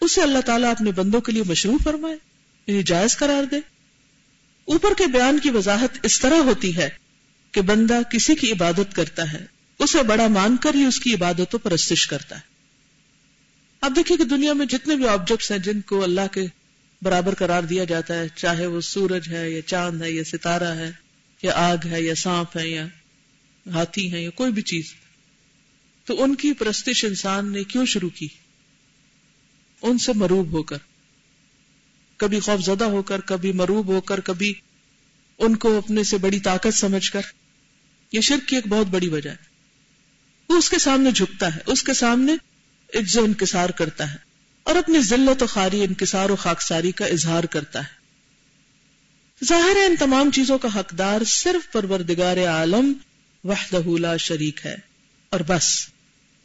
اسے 0.00 0.22
اللہ 0.22 0.38
تعالیٰ 0.38 0.70
اپنے 0.70 0.92
بندوں 0.92 1.20
کے 1.20 1.32
لیے 1.32 1.42
مشروع 1.42 1.78
فرمائے 1.84 2.16
یعنی 2.66 2.82
جائز 2.82 3.16
قرار 3.16 3.44
دے۔ 3.44 3.56
اوپر 4.64 4.94
کے 4.98 5.06
بیان 5.06 5.38
کی 5.38 5.50
وضاحت 5.50 5.98
اس 6.02 6.20
طرح 6.20 6.36
ہوتی 6.36 6.76
ہے 6.76 6.88
کہ 7.52 7.60
بندہ 7.60 8.00
کسی 8.12 8.34
کی 8.34 8.52
عبادت 8.52 8.94
کرتا 8.94 9.32
ہے، 9.32 9.46
اسے 9.78 10.02
بڑا 10.02 10.26
مان 10.26 10.56
کر 10.56 10.74
ہی 10.74 10.84
اس 10.84 11.00
کی 11.00 11.14
عبادتوں 11.14 11.58
پر 11.58 11.70
استش 11.70 12.06
کرتا 12.06 12.36
ہے۔ 12.36 12.40
اب 13.80 13.92
دیکھیے 13.96 14.16
کہ 14.16 14.24
دنیا 14.24 14.52
میں 14.52 14.66
جتنے 14.66 14.96
بھی 14.96 15.08
آبجیکٹس 15.08 15.50
ہیں 15.50 15.58
جن 15.58 15.80
کو 15.80 16.02
اللہ 16.02 16.32
کے 16.32 16.46
برابر 17.02 17.34
قرار 17.34 17.62
دیا 17.62 17.84
جاتا 17.84 18.14
ہے، 18.14 18.28
چاہے 18.36 18.66
وہ 18.66 18.80
سورج 18.80 19.28
ہے 19.28 19.50
یا 19.50 19.62
چاند 19.62 20.02
ہے 20.02 20.10
یا 20.10 20.24
ستارہ 20.24 20.74
ہے 20.74 20.92
یا 21.42 21.52
آگ 21.54 21.86
ہے 21.86 22.02
یا 22.02 22.14
سانپ 22.14 22.58
ہے 22.58 22.68
یا 22.68 22.86
ہاتھی 23.72 24.12
ہے 24.12 24.22
یا 24.22 24.30
کوئی 24.30 24.52
بھی 24.52 24.62
چیز۔ 24.62 24.94
تو 26.04 26.22
ان 26.22 26.34
کی 26.34 26.52
پرستش 26.52 27.04
انسان 27.04 27.52
نے 27.52 27.64
کیوں 27.64 27.86
شروع 27.86 28.10
کی؟ 28.10 28.28
ان 29.86 29.98
سے 29.98 30.12
مروب 30.12 30.52
ہو 30.52 30.62
کر، 30.62 30.76
کبھی 32.16 32.40
خوف 32.40 32.60
زدہ 32.60 32.84
ہو 32.84 33.02
کر، 33.02 33.20
کبھی 33.20 33.52
مروب 33.52 33.86
ہو 33.86 34.00
کر، 34.00 34.20
کبھی 34.20 34.54
ان 35.38 35.56
کو 35.56 35.78
اپنے 35.78 36.04
سے 36.04 36.18
بڑی 36.18 36.40
طاقت 36.40 36.74
سمجھ 36.74 37.12
کر۔ 37.12 37.20
یہ 38.12 38.20
شرک 38.20 38.48
کی 38.48 38.56
ایک 38.56 38.66
بہت 38.66 38.86
بڑی 38.86 39.08
وجہ 39.08 39.30
ہے۔ 39.30 39.36
وہ 40.48 40.56
اس 40.56 40.70
کے 40.70 40.78
سامنے 40.78 41.10
جھکتا 41.10 41.54
ہے، 41.54 41.60
اس 41.66 41.82
کے 41.82 41.94
سامنے 41.94 42.32
عجز 42.98 43.16
و 43.16 43.24
انکسار 43.24 43.70
کرتا 43.70 44.12
ہے 44.12 44.16
اور 44.62 44.76
اپنی 44.76 45.00
ذلت 45.00 45.42
و 45.42 45.46
خاری، 45.46 45.84
انکسار 45.84 46.30
و 46.30 46.36
خاکساری 46.36 46.92
کا 46.92 47.06
اظہار 47.06 47.44
کرتا 47.44 47.80
ہے۔ 47.80 48.06
ظاہر 49.44 49.76
ہے، 49.76 49.84
ان 49.84 49.96
تمام 49.96 50.30
چیزوں 50.30 50.58
کا 50.58 50.68
حقدار 50.80 51.24
صرف 51.24 51.72
پروردگار 51.72 52.36
عالم 52.36 52.92
وحدہ 53.44 54.00
لا 54.00 54.16
شریک 54.16 54.66
ہے۔ 54.66 54.76
اور 55.30 55.40
بس، 55.46 55.88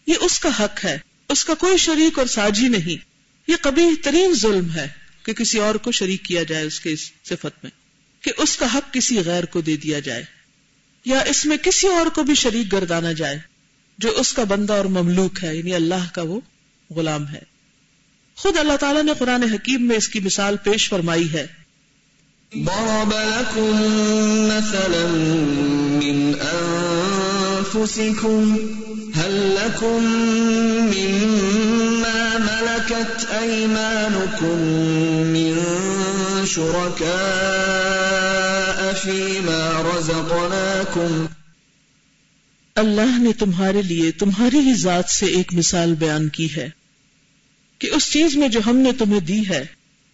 یہ 0.08 0.14
اس 0.22 0.40
کا 0.40 0.50
حق 0.60 0.86
ہے، 0.86 0.98
اس 1.30 1.46
کا 1.46 1.54
کوئی 1.54 1.78
شریک 1.78 2.20
اور 2.20 2.28
ساجی 2.28 2.68
نہیں۔ 2.68 3.11
یہ 3.48 3.56
کبھی 3.62 3.96
ترین 3.96 4.34
ظلم 4.34 4.72
ہے 4.72 4.88
کہ 5.24 5.34
کسی 5.34 5.60
اور 5.60 5.76
کو 5.76 5.92
شریک 5.92 6.24
کیا 6.24 6.44
جائے 6.44 6.66
اس 6.66 6.80
کے 6.80 6.92
اس 6.94 7.12
صفت 7.24 7.64
میں، 7.64 7.72
کہ 8.22 8.32
اس 8.38 8.58
کا 8.58 8.74
حق 8.74 8.94
کسی 8.94 9.20
غیر 9.26 9.46
کو 9.46 9.62
دے 9.62 9.78
دیا 9.78 10.00
جائے، 10.00 10.24
یا 11.06 11.20
اس 11.20 11.46
میں 11.46 11.58
کسی 11.58 11.88
اور 11.88 12.06
کو 12.06 12.24
بھی 12.24 12.36
شریک 12.36 12.74
گردانا 12.74 13.12
جائے، 13.12 13.40
جو 13.98 14.10
اس 14.10 14.34
کا 14.34 14.44
بندہ 14.44 14.74
اور 14.74 14.86
مملوک 14.86 15.44
ہے 15.44 15.56
یعنی 15.56 15.74
اللہ 15.74 16.10
کا 16.14 16.22
وہ 16.22 16.40
غلام 16.90 17.28
ہے۔ 17.28 17.42
خود 18.36 18.58
اللہ 18.58 18.78
تعالیٰ 18.80 19.04
نے 19.04 19.12
قرآن 19.20 19.44
حکیم 19.44 19.88
میں 19.88 19.98
اس 19.98 20.08
کی 20.08 20.20
مثال 20.20 20.56
پیش 20.64 20.90
فرمائی 20.90 21.34
ہے۔ 21.34 21.48
ضرب 22.56 23.14
لكم 23.14 23.76
مثلا 24.48 25.08
من 26.04 26.32
أنفسكم، 27.74 28.58
هل 29.16 29.58
لكم 29.62 30.04
مما 30.96 31.61
ملكت 33.02 33.28
أيمانكم 33.32 34.58
من 35.34 35.56
شركاء 36.46 37.10
فيما 38.94 39.82
رزقناكم. 39.82 41.26
اللہ 42.76 43.20
نے 43.20 43.34
تمہارے 43.34 43.82
لیے 43.82 44.12
تمہاری 44.12 44.60
ہی 44.60 44.74
ذات 44.74 45.10
سے 45.10 45.26
ایک 45.26 45.54
مثال 45.54 45.94
بیان 45.94 46.30
کی 46.30 46.56
ہے 46.56 46.70
کہ 47.80 47.90
اس 47.92 48.12
چیز 48.12 48.38
میں 48.38 48.48
جو 48.48 48.60
ہم 48.66 48.78
نے 48.78 48.92
تمہیں 48.92 49.20
دی 49.20 49.50
ہے، 49.50 49.66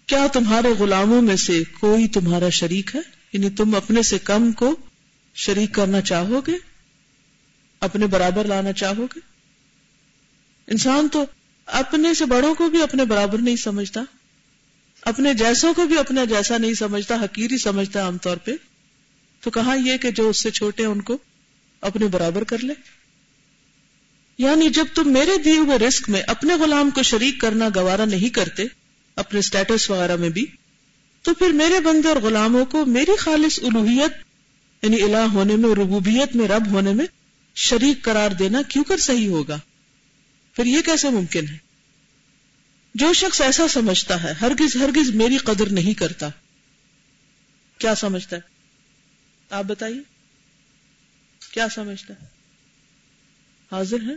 کیا 0.05 0.27
تمہارے 0.33 0.67
غلاموں 0.79 1.21
میں 1.21 1.35
سے 1.35 1.63
کوئی 1.79 2.07
تمہارا 2.07 2.49
شریک 2.49 2.95
ہے؟ 2.95 3.01
یعنی 3.33 3.49
تم 3.49 3.75
اپنے 3.75 4.03
سے 4.03 4.17
کم 4.19 4.51
کو 4.51 4.75
شریک 5.35 5.73
کرنا 5.73 6.01
چاہو 6.01 6.41
گے؟ 6.47 6.53
اپنے 7.79 8.07
برابر 8.07 8.45
لانا 8.45 8.71
چاہو 8.71 9.05
گے؟ 9.05 9.19
انسان 10.67 11.07
تو 11.07 11.25
اپنے 11.67 12.13
سے 12.13 12.25
بڑوں 12.25 12.55
کو 12.55 12.69
بھی 12.69 12.83
اپنے 12.83 13.05
برابر 13.05 13.37
نہیں 13.37 13.55
سمجھتا، 13.55 14.01
اپنے 15.01 15.33
جیسوں 15.33 15.73
کو 15.73 15.85
بھی 15.85 15.97
اپنا 15.97 16.23
جیسا 16.23 16.57
نہیں 16.57 16.73
سمجھتا، 16.73 17.15
حقیری 17.15 17.57
سمجھتا 17.57 18.03
عام 18.03 18.17
طور 18.17 18.37
پہ۔ 18.37 18.51
تو 19.41 19.51
کہاں 19.51 19.77
یہ 19.77 19.97
کہ 19.97 20.11
جو 20.11 20.29
اس 20.29 20.43
سے 20.43 20.51
چھوٹے 20.51 20.85
ان 20.85 21.01
کو 21.01 21.17
اپنے 21.81 22.07
برابر 22.07 22.43
کر 22.43 22.57
لے؟ 22.57 22.73
یعنی 24.37 24.69
جب 24.69 24.85
تم 24.93 25.13
میرے 25.13 25.37
دیے 25.37 25.57
ہوئے 25.57 25.77
رسک 25.77 26.09
میں 26.09 26.21
اپنے 26.21 26.53
غلام 26.53 26.89
کو 26.89 27.03
شریک 27.03 27.41
کرنا 27.41 27.69
گوارا 27.75 28.05
نہیں 28.05 28.29
کرتے، 28.29 28.63
اپنے 29.15 29.41
سٹیٹس 29.41 29.89
وغیرہ 29.89 30.15
میں 30.15 30.29
بھی، 30.29 30.45
تو 31.21 31.33
پھر 31.33 31.49
میرے 31.49 31.79
بندے 31.79 32.07
اور 32.07 32.17
غلاموں 32.17 32.65
کو 32.65 32.85
میری 32.85 33.15
خالص 33.15 33.59
الوحیت 33.63 34.11
یعنی 34.83 35.01
الہ 35.01 35.17
ہونے 35.17 35.55
میں، 35.55 35.69
ربوبیت 35.69 36.35
میں، 36.35 36.47
رب 36.47 36.67
ہونے 36.67 36.93
میں 36.93 37.05
شریک 37.55 38.01
قرار 38.01 38.31
دینا 38.31 38.61
کیوں 38.61 38.83
کر 38.83 38.97
صحیح 38.97 39.29
ہوگا؟ 39.29 39.59
پھر 40.57 40.65
یہ 40.65 40.81
کیسے 40.81 41.09
ممکن 41.09 41.47
ہے؟ 41.47 41.57
جو 42.95 43.13
شخص 43.13 43.41
ایسا 43.41 43.67
سمجھتا 43.67 44.23
ہے، 44.23 44.31
ہرگز 44.31 44.75
ہرگز 44.75 45.09
میری 45.09 45.37
قدر 45.37 45.69
نہیں 45.69 45.93
کرتا۔ 45.93 46.29
کیا 47.77 47.95
سمجھتا 47.95 48.35
ہے؟ 48.35 48.41
آپ 49.49 49.63
بتائیے۔ 49.63 49.99
کیا 51.51 51.69
سمجھتا 51.69 52.13
ہے؟ 52.13 52.27
حاضر 53.71 53.97
ہے 54.01 54.15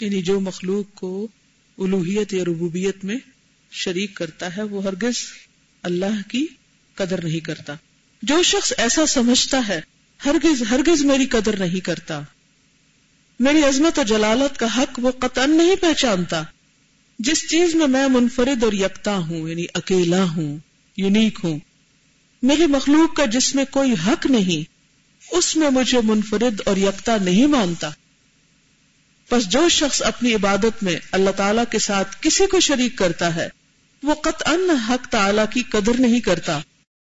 یعنی 0.00 0.22
جو 0.22 0.40
مخلوق 0.40 0.94
کو 0.94 1.28
الوحیت 1.78 2.34
یا 2.34 2.44
ربوبیت 2.44 3.04
میں 3.04 3.16
شریک 3.70 4.14
کرتا 4.14 4.56
ہے، 4.56 4.62
وہ 4.62 4.84
ہرگز 4.84 5.14
اللہ 5.82 6.28
کی 6.28 6.46
قدر 6.94 7.24
نہیں 7.24 7.40
کرتا۔ 7.40 7.74
جو 8.22 8.42
شخص 8.42 8.72
ایسا 8.76 9.06
سمجھتا 9.06 9.68
ہے، 9.68 9.80
ہرگز 10.24 10.62
ہرگز 10.70 11.04
میری 11.04 11.26
قدر 11.26 11.58
نہیں 11.58 11.80
کرتا۔ 11.80 12.22
میری 13.40 13.64
عظمت 13.64 13.98
و 13.98 14.02
جلالت 14.02 14.58
کا 14.58 14.66
حق 14.76 15.00
وہ 15.02 15.10
قطن 15.10 15.56
نہیں 15.56 15.76
پہچانتا۔ 15.76 16.42
جس 17.18 17.50
چیز 17.50 17.74
میں 17.74 17.86
میں 17.86 18.08
منفرد 18.08 18.64
اور 18.64 18.72
یکتا 18.72 19.16
ہوں 19.16 19.48
یعنی 19.48 19.64
اکیلا 19.74 20.24
ہوں، 20.24 20.58
یونیک 20.96 21.38
ہوں، 21.44 21.58
میری 22.42 22.66
مخلوق 22.66 23.16
کا 23.16 23.24
جس 23.24 23.54
میں 23.54 23.64
کوئی 23.70 23.94
حق 24.06 24.26
نہیں، 24.26 24.70
اس 25.30 25.56
میں 25.56 25.70
مجھے 25.70 25.98
منفرد 26.04 26.60
اور 26.64 26.76
یکتا 26.76 27.16
نہیں 27.16 27.46
مانتا۔ 27.46 27.90
بس 29.30 29.48
جو 29.48 29.68
شخص 29.68 30.02
اپنی 30.02 30.34
عبادت 30.34 30.82
میں 30.82 30.96
اللہ 31.12 31.30
تعالی 31.30 31.62
کے 31.70 31.78
ساتھ 31.78 32.16
کسی 32.20 32.46
کو 32.46 32.60
شریک 32.60 32.98
کرتا 32.98 33.34
ہے، 33.34 33.48
وہ 34.02 34.14
قطعا 34.14 34.54
حق 34.88 35.06
تعالی 35.06 35.42
کی 35.50 35.62
قدر 35.62 36.00
نہیں 36.00 36.20
کرتا۔ 36.20 36.60